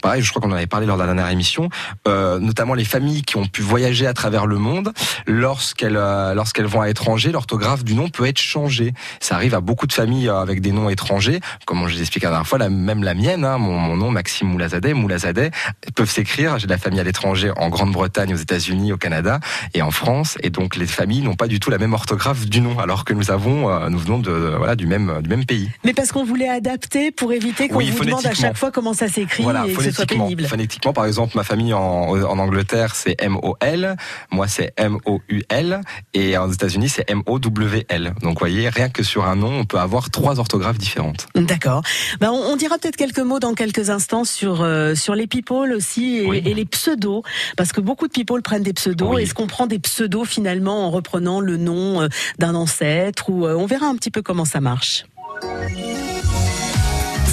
pareil, 0.00 0.22
je 0.22 0.30
crois 0.30 0.42
qu'on 0.42 0.50
en 0.50 0.56
avait 0.56 0.66
parlé 0.66 0.86
lors 0.86 0.96
de 0.96 1.02
la 1.02 1.06
dernière 1.06 1.28
émission, 1.28 1.68
euh, 2.08 2.38
notamment 2.38 2.74
les 2.74 2.84
familles 2.84 3.22
qui 3.22 3.36
ont 3.36 3.46
pu 3.46 3.62
voyager 3.62 4.06
à 4.06 4.14
travers 4.14 4.46
le 4.46 4.58
monde, 4.58 4.92
lorsqu'elles 5.26 5.92
lorsqu'elles 5.92 6.66
vont 6.66 6.80
à 6.80 6.86
l'étranger, 6.86 7.32
l'orthographe 7.32 7.84
du 7.84 7.94
nom 7.94 8.08
peut 8.08 8.26
être 8.26 8.38
changée. 8.38 8.94
Ça 9.20 9.34
arrive 9.34 9.54
à 9.54 9.60
beaucoup 9.60 9.86
de 9.86 9.92
familles 9.92 10.28
avec 10.28 10.60
des 10.60 10.72
noms 10.72 10.88
étrangers, 10.88 11.40
comme 11.66 11.86
je 11.88 11.94
vous 11.94 12.00
expliqué 12.00 12.26
la 12.26 12.32
dernière 12.32 12.46
fois, 12.46 12.58
la, 12.58 12.68
même 12.68 13.02
la 13.02 13.14
mienne, 13.14 13.44
hein, 13.44 13.58
mon, 13.58 13.96
nom 13.96 14.10
Maxime 14.10 14.48
Moulazadeh, 14.48 14.94
Moulazadeh, 14.94 15.50
peuvent 15.94 16.10
s'écrire. 16.10 16.58
J'ai 16.58 16.66
de 16.66 16.72
la 16.72 16.78
famille 16.78 17.00
à 17.00 17.04
l'étranger, 17.04 17.52
en 17.56 17.68
Grande-Bretagne, 17.68 18.32
aux 18.32 18.38
États-Unis, 18.38 18.92
au 18.92 18.96
Canada 18.96 19.40
et 19.74 19.82
en 19.82 19.90
France, 19.90 20.38
et 20.42 20.50
donc 20.50 20.76
les 20.76 20.86
familles 20.86 21.22
n'ont 21.22 21.34
pas 21.34 21.48
du 21.48 21.60
tout 21.60 21.70
la 21.70 21.78
même 21.78 21.92
orthographe 21.92 22.46
du 22.46 22.60
nom, 22.60 22.78
alors 22.78 23.04
que 23.04 23.14
nous 23.14 23.30
avons, 23.30 23.88
nous 23.90 23.98
venons 23.98 24.18
de 24.18 24.54
voilà 24.56 24.76
du 24.76 24.86
même 24.86 25.11
du 25.20 25.28
même 25.28 25.44
pays. 25.44 25.68
Mais 25.84 25.92
parce 25.92 26.12
qu'on 26.12 26.24
voulait 26.24 26.48
adapter 26.48 27.10
pour 27.10 27.32
éviter 27.32 27.68
qu'on 27.68 27.76
Oui, 27.76 27.90
vous 27.90 28.04
demande 28.04 28.26
à 28.26 28.34
chaque 28.34 28.56
fois 28.56 28.70
comment 28.70 28.94
ça 28.94 29.08
s'écrit 29.08 29.42
Voilà, 29.42 29.66
et 29.66 29.72
que 29.72 29.82
ce 29.82 29.90
soit 29.90 30.06
pénible. 30.06 30.44
Phonétiquement, 30.44 30.92
par 30.92 31.06
exemple, 31.06 31.36
ma 31.36 31.44
famille 31.44 31.72
en, 31.74 31.80
en 32.10 32.38
Angleterre, 32.38 32.94
c'est 32.94 33.16
M-O-L, 33.20 33.96
moi 34.30 34.48
c'est 34.48 34.72
M-O-U-L, 34.76 35.80
et 36.14 36.38
aux 36.38 36.50
États-Unis, 36.50 36.88
c'est 36.88 37.10
M-O-W-L. 37.10 38.14
Donc, 38.22 38.32
vous 38.34 38.38
voyez, 38.38 38.68
rien 38.68 38.88
que 38.88 39.02
sur 39.02 39.24
un 39.26 39.36
nom, 39.36 39.60
on 39.60 39.64
peut 39.64 39.78
avoir 39.78 40.10
trois 40.10 40.38
orthographes 40.38 40.78
différentes. 40.78 41.26
D'accord. 41.34 41.82
Ben, 42.20 42.30
on, 42.30 42.52
on 42.52 42.56
dira 42.56 42.78
peut-être 42.78 42.96
quelques 42.96 43.18
mots 43.18 43.40
dans 43.40 43.54
quelques 43.54 43.90
instants 43.90 44.24
sur 44.24 44.62
euh, 44.62 44.94
sur 44.94 45.14
les 45.14 45.26
people 45.26 45.72
aussi 45.72 46.18
et, 46.18 46.26
Oui. 46.26 46.42
et 46.44 46.54
les 46.54 46.64
pseudos, 46.64 47.22
parce 47.56 47.72
que 47.72 47.80
beaucoup 47.80 48.06
de 48.06 48.12
people 48.12 48.42
prennent 48.42 48.62
des 48.62 48.72
pseudos. 48.72 49.14
Oui. 49.14 49.22
Est-ce 49.22 49.34
qu'on 49.34 49.46
prend 49.46 49.66
des 49.66 49.78
pseudos 49.78 50.24
finalement 50.24 50.86
en 50.86 50.90
reprenant 50.90 51.40
le 51.40 51.56
nom 51.56 52.02
euh, 52.02 52.08
d'un 52.38 52.54
ancêtre 52.54 53.28
ou 53.30 53.46
euh, 53.46 53.54
on 53.54 53.66
verra 53.66 53.86
un 53.86 53.96
petit 53.96 54.10
peu 54.10 54.22
comment 54.22 54.44
ça 54.44 54.60
marche. 54.60 55.01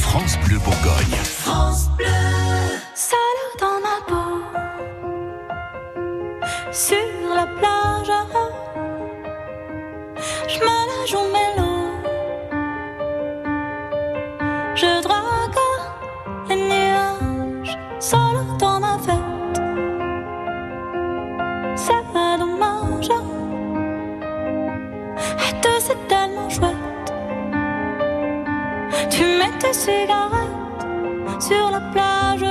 France 0.01 0.39
Bleu 0.39 0.57
Bourgogne. 0.57 1.15
France 1.23 1.89
Bleu, 1.95 2.07
seule 2.95 3.19
dans 3.59 3.79
ma 3.81 4.01
peau, 4.07 4.41
sur 6.71 6.97
la 7.35 7.45
plage, 7.45 8.11
je 10.47 10.59
me 10.59 11.07
joue 11.07 11.38
Tu 29.09 29.23
mets 29.23 29.57
tes 29.59 29.73
cigarettes 29.73 31.41
sur 31.41 31.71
la 31.71 31.79
plage, 31.91 32.43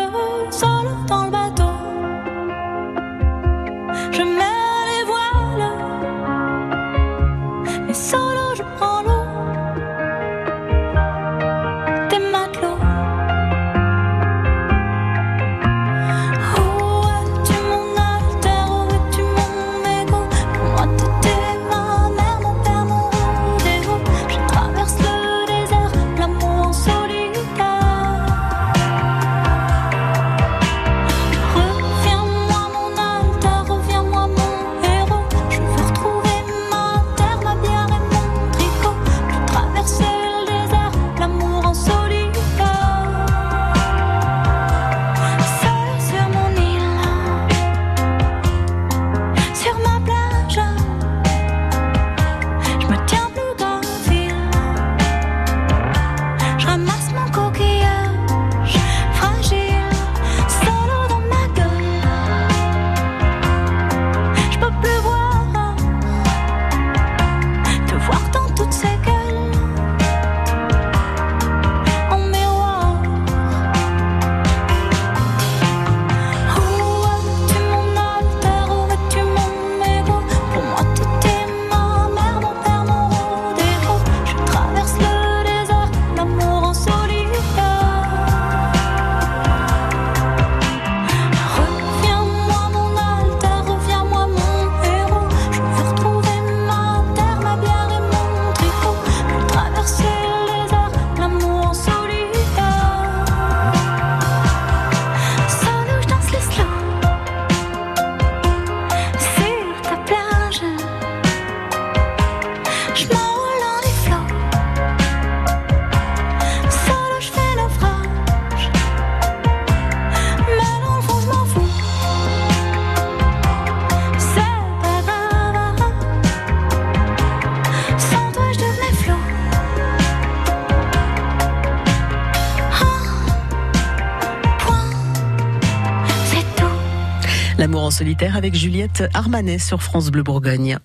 Avec 138.20 138.54
Juliette 138.54 139.04
Armanet 139.14 139.59
sur 139.59 139.83
France 139.83 140.11
Bleu 140.11 140.22
Bourgogne. 140.22 140.78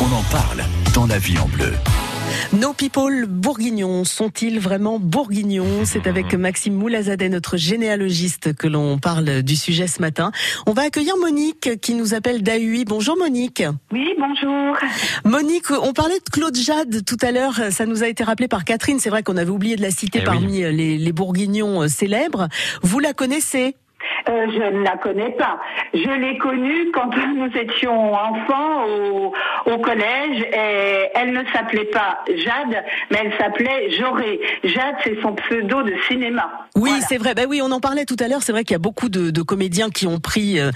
On 0.00 0.14
en 0.14 0.22
parle 0.30 0.62
dans 0.94 1.06
la 1.06 1.18
vie 1.18 1.38
en 1.38 1.48
bleu. 1.48 1.72
Nos 2.52 2.74
people 2.74 3.26
bourguignons 3.26 4.04
sont-ils 4.04 4.60
vraiment 4.60 4.98
bourguignons? 4.98 5.84
C'est 5.84 6.06
avec 6.06 6.34
Maxime 6.34 6.74
Moulazadeh, 6.74 7.28
notre 7.28 7.56
généalogiste, 7.56 8.54
que 8.54 8.68
l'on 8.68 8.98
parle 8.98 9.42
du 9.42 9.56
sujet 9.56 9.86
ce 9.86 10.00
matin. 10.00 10.32
On 10.66 10.72
va 10.72 10.82
accueillir 10.82 11.16
Monique 11.16 11.80
qui 11.80 11.94
nous 11.94 12.14
appelle 12.14 12.42
d'Ahui. 12.42 12.84
Bonjour 12.84 13.16
Monique. 13.16 13.62
Oui, 13.90 14.06
bonjour. 14.18 14.76
Monique, 15.24 15.70
on 15.70 15.92
parlait 15.92 16.18
de 16.18 16.30
Claude 16.30 16.56
Jade 16.56 17.04
tout 17.04 17.18
à 17.22 17.32
l'heure. 17.32 17.58
Ça 17.70 17.86
nous 17.86 18.02
a 18.02 18.08
été 18.08 18.22
rappelé 18.22 18.48
par 18.48 18.64
Catherine. 18.64 18.98
C'est 19.00 19.10
vrai 19.10 19.22
qu'on 19.22 19.36
avait 19.36 19.50
oublié 19.50 19.76
de 19.76 19.82
la 19.82 19.90
citer 19.90 20.20
Eh 20.22 20.24
parmi 20.24 20.58
les, 20.58 20.98
les 20.98 21.12
bourguignons 21.12 21.82
euh, 21.82 21.88
célèbres. 21.88 22.48
Vous 22.82 22.98
la 22.98 23.12
connaissez? 23.14 23.76
Euh, 24.28 24.46
je 24.52 24.76
ne 24.76 24.82
la 24.82 24.96
connais 24.96 25.30
pas. 25.30 25.58
Je 25.94 26.10
l'ai 26.20 26.38
connue 26.38 26.90
quand 26.92 27.10
nous 27.34 27.50
étions 27.56 28.14
enfants 28.14 28.84
au, 28.86 29.32
au 29.66 29.78
collège 29.78 30.42
et 30.52 31.08
elle 31.14 31.32
ne 31.32 31.44
s'appelait 31.52 31.86
pas 31.86 32.18
Jade, 32.28 32.84
mais 33.10 33.18
elle 33.24 33.32
s'appelait 33.38 33.90
Joré. 33.90 34.40
Jade, 34.64 34.96
c'est 35.04 35.20
son 35.20 35.34
pseudo 35.34 35.82
de 35.82 35.94
cinéma. 36.08 36.50
Oui, 36.76 36.90
c'est 37.08 37.18
vrai. 37.18 37.34
Ben 37.34 37.46
oui, 37.48 37.60
on 37.62 37.70
en 37.70 37.80
parlait 37.80 38.04
tout 38.04 38.16
à 38.18 38.28
l'heure. 38.28 38.42
C'est 38.42 38.52
vrai 38.52 38.64
qu'il 38.64 38.74
y 38.74 38.76
a 38.76 38.78
beaucoup 38.78 39.08
de, 39.08 39.30
de 39.30 39.42
comédiens 39.42 39.90
qui 39.90 40.06
ont 40.06 40.20
pris 40.20 40.58
euh, 40.58 40.70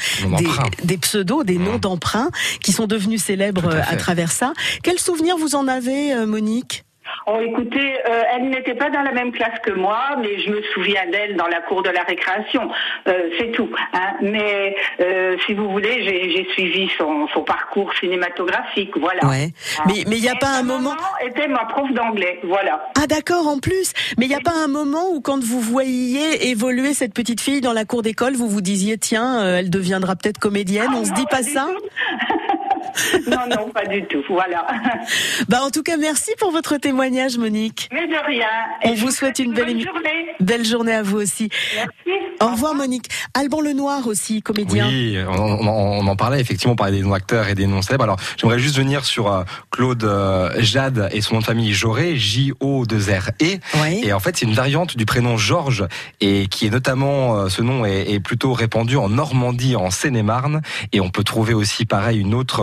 des, 0.84 0.98
pseudos, 0.98 1.44
des 1.44 1.58
noms 1.58 1.78
d'emprunt, 1.78 2.30
qui 2.62 2.72
sont 2.72 2.86
devenus 2.86 3.22
célèbres 3.22 3.68
à 3.68 3.76
euh, 3.76 3.82
à, 3.88 3.96
travers 3.96 4.32
ça. 4.32 4.52
Quel 4.82 4.98
souvenir 4.98 5.36
vous 5.36 5.54
en 5.54 5.68
avez, 5.68 6.12
euh, 6.12 6.26
Monique? 6.26 6.85
Oh, 7.26 7.40
écoutez, 7.40 7.94
euh, 8.08 8.22
elle 8.34 8.48
n'était 8.50 8.74
pas 8.74 8.90
dans 8.90 9.02
la 9.02 9.12
même 9.12 9.32
classe 9.32 9.58
que 9.62 9.72
moi, 9.72 10.00
mais 10.20 10.38
je 10.38 10.50
me 10.50 10.62
souviens 10.74 11.06
d'elle 11.10 11.36
dans 11.36 11.46
la 11.48 11.60
cour 11.60 11.82
de 11.82 11.90
la 11.90 12.02
récréation. 12.02 12.70
Euh, 13.08 13.30
c'est 13.38 13.50
tout. 13.52 13.68
hein. 13.92 14.12
Mais 14.22 14.76
euh, 15.00 15.36
si 15.46 15.54
vous 15.54 15.68
voulez, 15.70 16.02
j'ai 16.04 16.46
suivi 16.52 16.88
son, 16.98 17.26
son 17.28 17.42
parcours 17.42 17.92
cinématographique. 18.00 18.96
Voilà. 18.98 19.26
Ouais. 19.26 19.50
Mais 19.86 20.04
mais 20.08 20.16
il 20.16 20.22
n'y 20.22 20.28
a 20.28 20.36
pas 20.36 20.58
un 20.58 20.62
moment. 20.62 20.94
était 21.26 21.48
ma 21.48 21.64
prof 21.66 21.90
d'anglais. 21.92 22.38
Voilà. 22.44 22.88
Ah 23.00 23.06
d'accord, 23.06 23.46
en 23.48 23.58
plus. 23.58 23.92
Mais 24.18 24.26
il 24.26 24.28
n'y 24.28 24.34
a 24.34 24.40
pas 24.40 24.54
un 24.64 24.68
moment 24.68 25.10
où, 25.12 25.20
quand 25.20 25.42
vous 25.42 25.60
voyiez 25.60 26.48
évoluer 26.50 26.94
cette 26.94 27.14
petite 27.14 27.40
fille 27.40 27.60
dans 27.60 27.72
la 27.72 27.84
cour 27.84 28.02
d'école, 28.02 28.34
vous 28.34 28.48
vous 28.48 28.60
disiez 28.60 28.98
tiens, 28.98 29.40
euh, 29.40 29.58
elle 29.58 29.70
deviendra 29.70 30.14
peut-être 30.16 30.38
comédienne. 30.38 30.90
on 30.94 31.04
se 31.04 31.12
dit 31.12 31.26
pas 31.30 31.42
ça? 31.42 31.66
non, 33.26 33.46
non, 33.48 33.70
pas 33.70 33.84
du 33.86 34.04
tout. 34.06 34.22
Voilà. 34.28 34.66
Bah 35.48 35.58
en 35.62 35.70
tout 35.70 35.82
cas, 35.82 35.96
merci 35.96 36.32
pour 36.38 36.50
votre 36.50 36.76
témoignage, 36.76 37.38
Monique. 37.38 37.88
Mais 37.92 38.06
de 38.06 38.16
rien. 38.26 38.48
On 38.84 38.94
vous 38.94 39.10
souhaite 39.10 39.38
une 39.38 39.52
belle 39.52 39.80
journée. 39.80 40.34
Belle 40.40 40.64
journée 40.64 40.94
à 40.94 41.02
vous 41.02 41.18
aussi. 41.18 41.48
Merci. 41.74 42.18
Au 42.40 42.48
revoir, 42.48 42.74
Monique. 42.74 43.08
Alban 43.34 43.60
Lenoir 43.60 44.06
aussi, 44.06 44.42
comédien. 44.42 44.86
Oui, 44.88 45.16
on, 45.28 45.32
on- 45.40 45.86
on 46.00 46.06
en 46.06 46.16
parlait 46.16 46.40
effectivement, 46.40 46.72
on 46.74 46.76
parlait 46.76 46.96
des 46.98 47.02
noms 47.02 47.14
acteurs 47.14 47.48
et 47.48 47.54
des 47.54 47.66
noms 47.66 47.82
célèbres. 47.82 48.04
Alors, 48.04 48.16
j'aimerais 48.36 48.58
juste 48.58 48.76
venir 48.76 49.04
sur 49.04 49.32
euh, 49.32 49.44
Claude 49.70 50.04
euh, 50.04 50.50
Jade 50.58 51.08
et 51.12 51.20
son 51.20 51.34
nom 51.34 51.40
de 51.40 51.44
famille 51.46 51.72
Joré, 51.72 52.16
J-O-2-R-E. 52.16 53.58
Ouais. 53.80 54.00
Et 54.04 54.12
en 54.12 54.20
fait, 54.20 54.36
c'est 54.36 54.46
une 54.46 54.54
variante 54.54 54.96
du 54.96 55.06
prénom 55.06 55.36
Georges 55.36 55.86
et 56.20 56.46
qui 56.48 56.66
est 56.66 56.70
notamment, 56.70 57.36
euh, 57.36 57.48
ce 57.48 57.62
nom 57.62 57.84
est, 57.84 58.10
est 58.12 58.20
plutôt 58.20 58.52
répandu 58.52 58.96
en 58.96 59.08
Normandie, 59.08 59.76
en 59.76 59.90
Seine-et-Marne. 59.90 60.60
Et 60.92 61.00
on 61.00 61.10
peut 61.10 61.24
trouver 61.24 61.54
aussi, 61.54 61.86
pareil, 61.86 62.18
une 62.20 62.34
autre, 62.34 62.60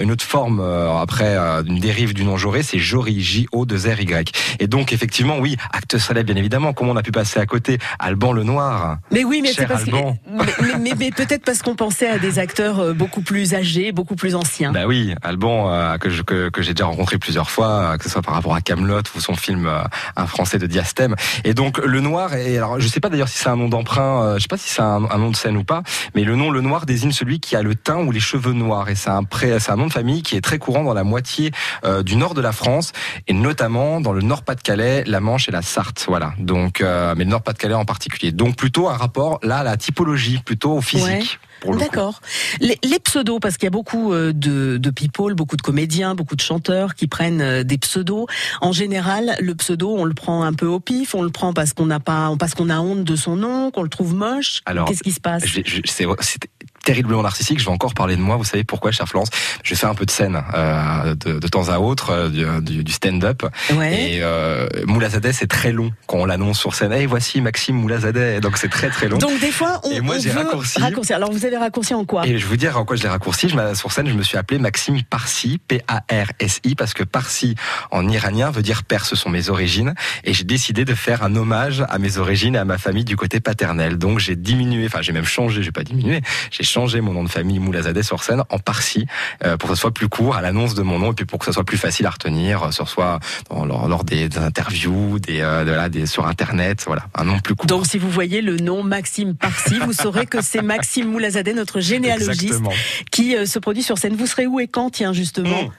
une 0.00 0.10
autre 0.10 0.24
forme 0.24 0.60
après 0.60 1.36
une 1.66 1.78
dérive 1.78 2.14
du 2.14 2.24
nom 2.24 2.36
Joré, 2.36 2.62
c'est 2.62 2.78
Jory, 2.78 3.20
J-O-2-R-Y. 3.20 4.30
Et 4.60 4.66
donc, 4.66 4.92
effectivement, 4.92 5.38
oui, 5.38 5.56
acte 5.72 5.98
célèbre, 5.98 6.26
bien 6.32 6.36
évidemment. 6.36 6.72
Comment 6.72 6.92
on 6.92 6.96
a 6.96 7.02
pu 7.02 7.12
passer 7.12 7.40
à 7.40 7.46
côté 7.46 7.78
Alban 7.98 8.32
Lenoir. 8.32 8.98
Mais 9.16 9.24
oui, 9.24 9.40
mais 9.42 9.52
c'est 9.52 9.66
parce 9.66 9.84
que, 9.84 9.90
mais, 10.30 10.44
mais- 10.60 10.78
mais- 10.78 10.94
mais 10.98 11.10
peut-être 11.10 11.44
parce 11.44 11.62
qu'on 11.62 11.74
pensait 11.74 12.08
à 12.08 12.18
des 12.18 12.38
acteurs 12.38 12.80
euh, 12.80 12.92
beaucoup 12.92 13.22
plus 13.22 13.54
âgés, 13.54 13.90
beaucoup 13.92 14.14
plus 14.16 14.34
anciens. 14.34 14.72
Bah 14.72 14.86
oui, 14.86 15.14
Alban 15.22 15.70
euh, 15.72 15.96
que 15.98 16.10
je- 16.10 16.22
que, 16.22 16.48
que 16.50 16.62
j'ai 16.62 16.74
déjà 16.74 16.86
rencontré 16.86 17.18
plusieurs 17.18 17.50
fois, 17.50 17.68
euh, 17.68 17.96
que 17.96 18.04
ce 18.04 18.10
soit 18.10 18.22
par 18.22 18.34
rapport 18.34 18.54
à 18.54 18.60
Camelot 18.60 19.00
ou 19.16 19.20
son 19.20 19.34
film 19.34 19.66
euh, 19.66 19.78
Un 20.16 20.26
Français 20.26 20.58
de 20.58 20.66
diastème. 20.66 21.14
Et 21.44 21.54
donc 21.54 21.78
le 21.78 22.00
noir, 22.00 22.34
et 22.34 22.56
alors 22.58 22.78
je 22.80 22.86
sais 22.88 23.00
pas 23.00 23.08
d'ailleurs 23.08 23.28
si 23.28 23.38
c'est 23.38 23.48
un 23.48 23.56
nom 23.56 23.68
d'emprunt, 23.68 24.22
euh, 24.22 24.34
je 24.36 24.42
sais 24.42 24.48
pas 24.48 24.58
si 24.58 24.68
c'est 24.68 24.82
un, 24.82 25.04
un 25.10 25.18
nom 25.18 25.30
de 25.30 25.36
scène 25.36 25.56
ou 25.56 25.64
pas, 25.64 25.82
mais 26.14 26.24
le 26.24 26.36
nom 26.36 26.50
le 26.50 26.60
noir 26.60 26.84
désigne 26.86 27.12
celui 27.12 27.40
qui 27.40 27.56
a 27.56 27.62
le 27.62 27.74
teint 27.74 27.98
ou 28.04 28.10
les 28.12 28.20
cheveux 28.20 28.52
noirs. 28.52 28.88
Et 28.90 28.94
c'est 28.94 29.10
un 29.10 29.24
pré, 29.24 29.58
c'est 29.60 29.72
un 29.72 29.76
nom 29.76 29.86
de 29.86 29.92
famille 29.92 30.22
qui 30.22 30.36
est 30.36 30.40
très 30.42 30.58
courant 30.58 30.84
dans 30.84 30.94
la 30.94 31.04
moitié 31.04 31.52
du 32.04 32.16
nord 32.16 32.34
de 32.34 32.40
la 32.40 32.52
France 32.52 32.92
et 33.28 33.32
notamment 33.32 34.00
dans 34.00 34.12
le 34.12 34.20
Nord-Pas-de-Calais, 34.22 35.04
la 35.06 35.20
Manche 35.20 35.48
et 35.48 35.52
la 35.52 35.62
Sarthe. 35.62 36.04
Voilà. 36.08 36.32
Donc, 36.38 36.80
mais 36.80 37.24
le 37.24 37.30
Nord-Pas-de-Calais 37.30 37.74
en 37.74 37.84
particulier. 37.84 38.32
Donc 38.32 38.56
plutôt 38.56 38.88
un 38.88 38.96
rapport 39.06 39.38
là 39.42 39.58
à 39.58 39.64
la 39.64 39.76
typologie, 39.76 40.38
plutôt 40.44 40.72
au 40.72 40.80
physique. 40.80 41.06
Ouais. 41.06 41.72
le. 41.72 41.78
D'accord. 41.78 42.20
Les, 42.60 42.78
les 42.84 42.98
pseudos, 42.98 43.40
parce 43.40 43.56
qu'il 43.56 43.64
y 43.64 43.68
a 43.68 43.70
beaucoup 43.70 44.12
euh, 44.12 44.32
de, 44.32 44.76
de 44.76 44.90
people, 44.90 45.34
beaucoup 45.34 45.56
de 45.56 45.62
comédiens, 45.62 46.14
beaucoup 46.14 46.36
de 46.36 46.40
chanteurs 46.40 46.94
qui 46.94 47.06
prennent 47.06 47.40
euh, 47.40 47.64
des 47.64 47.78
pseudos. 47.78 48.26
En 48.60 48.72
général, 48.72 49.36
le 49.40 49.54
pseudo, 49.54 49.94
on 49.96 50.04
le 50.04 50.14
prend 50.14 50.42
un 50.42 50.52
peu 50.52 50.66
au 50.66 50.80
pif, 50.80 51.14
on 51.14 51.22
le 51.22 51.30
prend 51.30 51.52
parce 51.52 51.72
qu'on 51.72 51.86
n'a 51.86 52.00
pas, 52.00 52.32
parce 52.38 52.54
qu'on 52.54 52.68
a 52.68 52.78
honte 52.78 53.04
de 53.04 53.16
son 53.16 53.36
nom, 53.36 53.70
qu'on 53.70 53.82
le 53.82 53.88
trouve 53.88 54.14
moche. 54.14 54.60
Alors, 54.66 54.86
Qu'est-ce 54.88 55.02
qui 55.02 55.12
se 55.12 55.20
passe? 55.20 55.44
Terriblement 56.86 57.22
narcissique. 57.22 57.58
Je 57.58 57.64
vais 57.64 57.70
encore 57.72 57.94
parler 57.94 58.14
de 58.14 58.20
moi. 58.20 58.36
Vous 58.36 58.44
savez 58.44 58.62
pourquoi, 58.62 58.92
chère 58.92 59.08
Florence 59.08 59.28
Je 59.64 59.74
fais 59.74 59.86
un 59.86 59.94
peu 59.96 60.06
de 60.06 60.10
scène 60.12 60.40
euh, 60.54 61.16
de, 61.16 61.40
de 61.40 61.48
temps 61.48 61.68
à 61.68 61.78
autre, 61.80 62.10
euh, 62.10 62.28
du, 62.28 62.44
du- 62.76 62.84
du 62.84 62.92
stand-up. 62.92 63.42
Ouais. 63.74 64.12
Et 64.12 64.18
euh, 64.22 64.68
Moulazadeh, 64.86 65.32
c'est 65.32 65.48
très 65.48 65.72
long 65.72 65.90
quand 66.06 66.18
on 66.18 66.24
l'annonce 66.26 66.60
sur 66.60 66.76
scène. 66.76 66.92
Et 66.92 67.06
voici 67.06 67.40
Maxime 67.40 67.74
Moulazadeh. 67.74 68.38
Donc 68.40 68.56
c'est 68.56 68.68
très 68.68 68.88
très 68.88 69.08
long. 69.08 69.18
Donc 69.18 69.40
des 69.40 69.50
fois, 69.50 69.80
on, 69.82 69.90
Et 69.90 70.00
moi, 70.00 70.14
on 70.16 70.20
j'ai 70.20 70.30
raccourci. 70.30 70.80
raccourcir. 70.80 71.16
Alors 71.16 71.32
vous 71.32 71.44
avez 71.44 71.56
raccourci 71.56 71.92
en 71.92 72.04
quoi? 72.04 72.24
Et 72.24 72.38
je 72.38 72.44
vais 72.44 72.50
vous 72.50 72.56
dire 72.56 72.78
en 72.78 72.84
quoi 72.84 72.94
je 72.94 73.02
l'ai 73.02 73.08
raccourci. 73.08 73.48
Je, 73.48 73.74
sur 73.74 73.90
scène, 73.90 74.06
je 74.08 74.14
me 74.14 74.22
suis 74.22 74.38
appelé 74.38 74.60
Maxime 74.60 75.02
Parsi, 75.02 75.58
P-A-R-S-I, 75.66 76.76
parce 76.76 76.94
que 76.94 77.02
Parsi 77.02 77.56
en 77.90 78.08
iranien 78.08 78.52
veut 78.52 78.62
dire 78.62 78.84
Perse, 78.84 79.08
ce 79.10 79.16
sont 79.16 79.28
mes 79.28 79.48
origines. 79.48 79.94
Et 80.22 80.32
j'ai 80.34 80.44
décidé 80.44 80.84
de 80.84 80.94
faire 80.94 81.24
un 81.24 81.34
hommage 81.34 81.82
à 81.88 81.98
mes 81.98 82.18
origines 82.18 82.54
et 82.54 82.58
à 82.58 82.64
ma 82.64 82.78
famille 82.78 83.04
du 83.04 83.16
côté 83.16 83.40
paternel. 83.40 83.98
Donc 83.98 84.20
j'ai 84.20 84.36
diminué, 84.36 84.86
enfin 84.86 85.02
j'ai 85.02 85.12
même 85.12 85.24
changé, 85.24 85.64
j'ai 85.64 85.72
pas 85.72 85.82
diminué, 85.82 86.20
j'ai 86.52 86.62
changé 86.62 86.75
mon 86.76 87.12
nom 87.14 87.24
de 87.24 87.28
famille 87.28 87.58
Moulazadeh 87.58 88.02
sur 88.02 88.22
scène 88.22 88.42
en 88.50 88.58
Parsi 88.58 89.06
euh, 89.44 89.56
pour 89.56 89.70
que 89.70 89.74
ce 89.74 89.80
soit 89.80 89.92
plus 89.94 90.08
court 90.08 90.36
à 90.36 90.42
l'annonce 90.42 90.74
de 90.74 90.82
mon 90.82 90.98
nom 90.98 91.12
et 91.12 91.14
puis 91.14 91.24
pour 91.24 91.38
que 91.38 91.46
ce 91.46 91.52
soit 91.52 91.64
plus 91.64 91.78
facile 91.78 92.04
à 92.06 92.10
retenir, 92.10 92.64
euh, 92.64 92.70
sur 92.70 92.88
soit 92.88 93.18
dans- 93.50 93.64
lors, 93.64 93.88
lors 93.88 94.04
des, 94.04 94.28
des 94.28 94.38
interviews, 94.38 95.18
des, 95.18 95.40
euh, 95.40 95.64
de- 95.64 95.88
des 95.88 96.06
sur 96.06 96.26
internet, 96.26 96.84
voilà, 96.86 97.06
un 97.14 97.24
nom 97.24 97.38
plus 97.38 97.54
court. 97.54 97.66
Donc 97.66 97.86
si 97.86 97.96
vous 97.98 98.10
voyez 98.10 98.42
le 98.42 98.56
nom 98.56 98.82
Maxime 98.82 99.34
Parsi, 99.34 99.78
vous 99.78 99.92
saurez 99.94 100.26
que 100.26 100.42
c'est 100.42 100.60
Maxime 100.62 101.08
Moulazadeh, 101.10 101.54
notre 101.54 101.80
généalogiste, 101.80 102.44
Exactement. 102.44 102.72
qui 103.10 103.36
euh, 103.36 103.46
se 103.46 103.58
produit 103.58 103.82
sur 103.82 103.96
scène. 103.96 104.14
Vous 104.14 104.26
serez 104.26 104.46
où 104.46 104.60
et 104.60 104.68
quand, 104.68 104.90
tiens, 104.90 105.12
justement? 105.14 105.70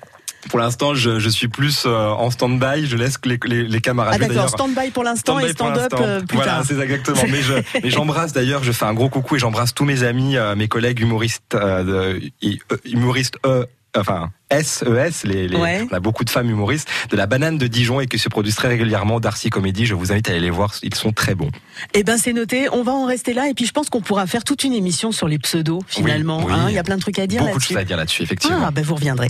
Pour 0.50 0.60
l'instant, 0.60 0.96
je, 0.96 1.20
je 1.20 1.30
suis 1.30 1.48
plus 1.48 1.84
euh, 1.86 2.10
en 2.10 2.30
stand-by. 2.32 2.86
Je 2.86 2.96
laisse 2.96 3.18
que 3.18 3.30
les, 3.30 3.40
les, 3.46 3.64
les 3.64 3.82
camarades. 3.82 4.20
Ah 4.22 4.28
d'accord, 4.28 4.50
stand-by 4.50 4.92
pour 4.92 5.04
l'instant 5.04 5.40
et 5.40 5.50
stand-up 5.50 5.94
euh, 6.00 6.22
plus 6.22 6.38
voilà, 6.38 6.54
tard. 6.54 6.66
c'est 6.66 6.80
exactement. 6.80 7.22
Mais 7.30 7.42
je, 7.42 7.54
mais 7.84 7.90
j'embrasse 7.90 8.34
d'ailleurs, 8.34 8.64
je 8.64 8.72
fais 8.72 8.86
un 8.86 8.94
gros 8.94 9.10
coucou 9.10 9.36
et 9.36 9.40
j'embrasse 9.40 9.74
tous 9.74 9.86
mes 9.86 10.04
amis, 10.04 10.38
euh, 10.38 10.56
mes 10.56 10.68
collègues 10.68 11.00
humoristes, 11.00 11.56
euh, 11.56 12.20
euh, 12.44 12.78
humoristes, 12.86 13.38
euh, 13.46 13.66
enfin 13.98 14.30
SES, 14.52 15.26
les, 15.26 15.48
les- 15.48 15.58
Ouais. 15.58 15.86
on 15.92 15.94
a 15.96 16.00
beaucoup 16.00 16.24
de 16.24 16.30
femmes 16.30 16.50
humoristes, 16.50 16.88
de 17.10 17.18
la 17.18 17.26
banane 17.26 17.58
de 17.58 17.68
Dijon 17.68 18.00
et 18.00 18.08
qui 18.08 18.18
se 18.18 18.30
produisent 18.30 18.56
très 18.56 18.70
régulièrement 18.70 19.20
Darcy 19.20 19.50
Comédie. 19.50 19.86
Je 19.86 19.94
vous 19.94 20.12
invite 20.12 20.30
à 20.30 20.32
aller 20.32 20.40
les 20.42 20.50
voir, 20.50 20.74
ils 20.84 20.96
sont 20.96 21.12
très 21.12 21.36
bons. 21.36 21.50
Eh 21.94 22.04
ben 22.04 22.18
c'est 22.18 22.32
noté, 22.34 22.68
on 22.72 22.82
va 22.84 22.94
en 22.94 23.06
rester 23.06 23.34
là 23.34 23.50
et 23.50 23.54
puis 23.54 23.66
je 23.66 23.72
pense 23.74 23.90
qu'on 23.90 24.00
pourra 24.02 24.26
faire 24.28 24.44
toute 24.46 24.64
une 24.64 24.74
émission 24.74 25.12
sur 25.12 25.28
les 25.28 25.38
pseudos 25.40 25.82
finalement. 25.88 26.44
oui. 26.46 26.54
hein. 26.54 26.66
Il 26.70 26.76
y 26.76 26.78
a 26.78 26.84
plein 26.84 26.96
de 26.96 27.02
trucs 27.02 27.20
à 27.20 27.28
dire 27.28 27.42
Beaucoup 27.42 27.50
de 27.50 27.56
là-dessus. 27.56 27.74
choses 27.74 27.82
à 27.82 27.84
dire 27.86 27.98
là-dessus, 27.98 28.24
effectivement. 28.24 28.60
Ah 28.66 28.72
ben 28.72 28.84
vous 28.84 28.96
reviendrez. 28.96 29.30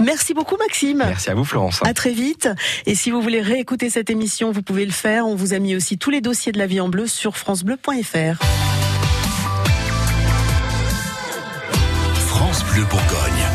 Merci 0.00 0.32
beaucoup 0.34 0.56
Maxime. 0.56 0.98
Merci 1.06 1.30
à 1.30 1.34
vous, 1.34 1.44
Florence. 1.44 1.80
À 1.84 1.92
très 1.92 2.12
vite. 2.12 2.48
Et 2.86 2.94
si 2.94 3.10
vous 3.10 3.20
voulez 3.20 3.40
réécouter 3.42 3.90
cette 3.90 4.08
émission, 4.10 4.50
vous 4.52 4.62
pouvez 4.62 4.86
le 4.86 4.92
faire. 4.92 5.26
On 5.26 5.34
vous 5.34 5.52
a 5.54 5.58
mis 5.58 5.74
aussi 5.76 5.98
tous 5.98 6.10
les 6.10 6.20
dossiers 6.20 6.52
de 6.52 6.58
la 6.58 6.66
vie 6.66 6.80
en 6.80 6.88
bleu 6.88 7.06
sur 7.06 7.36
francebleu.fr. 7.36 8.42
France 12.16 12.64
Bleu 12.72 12.84
Bourgogne. 12.84 13.53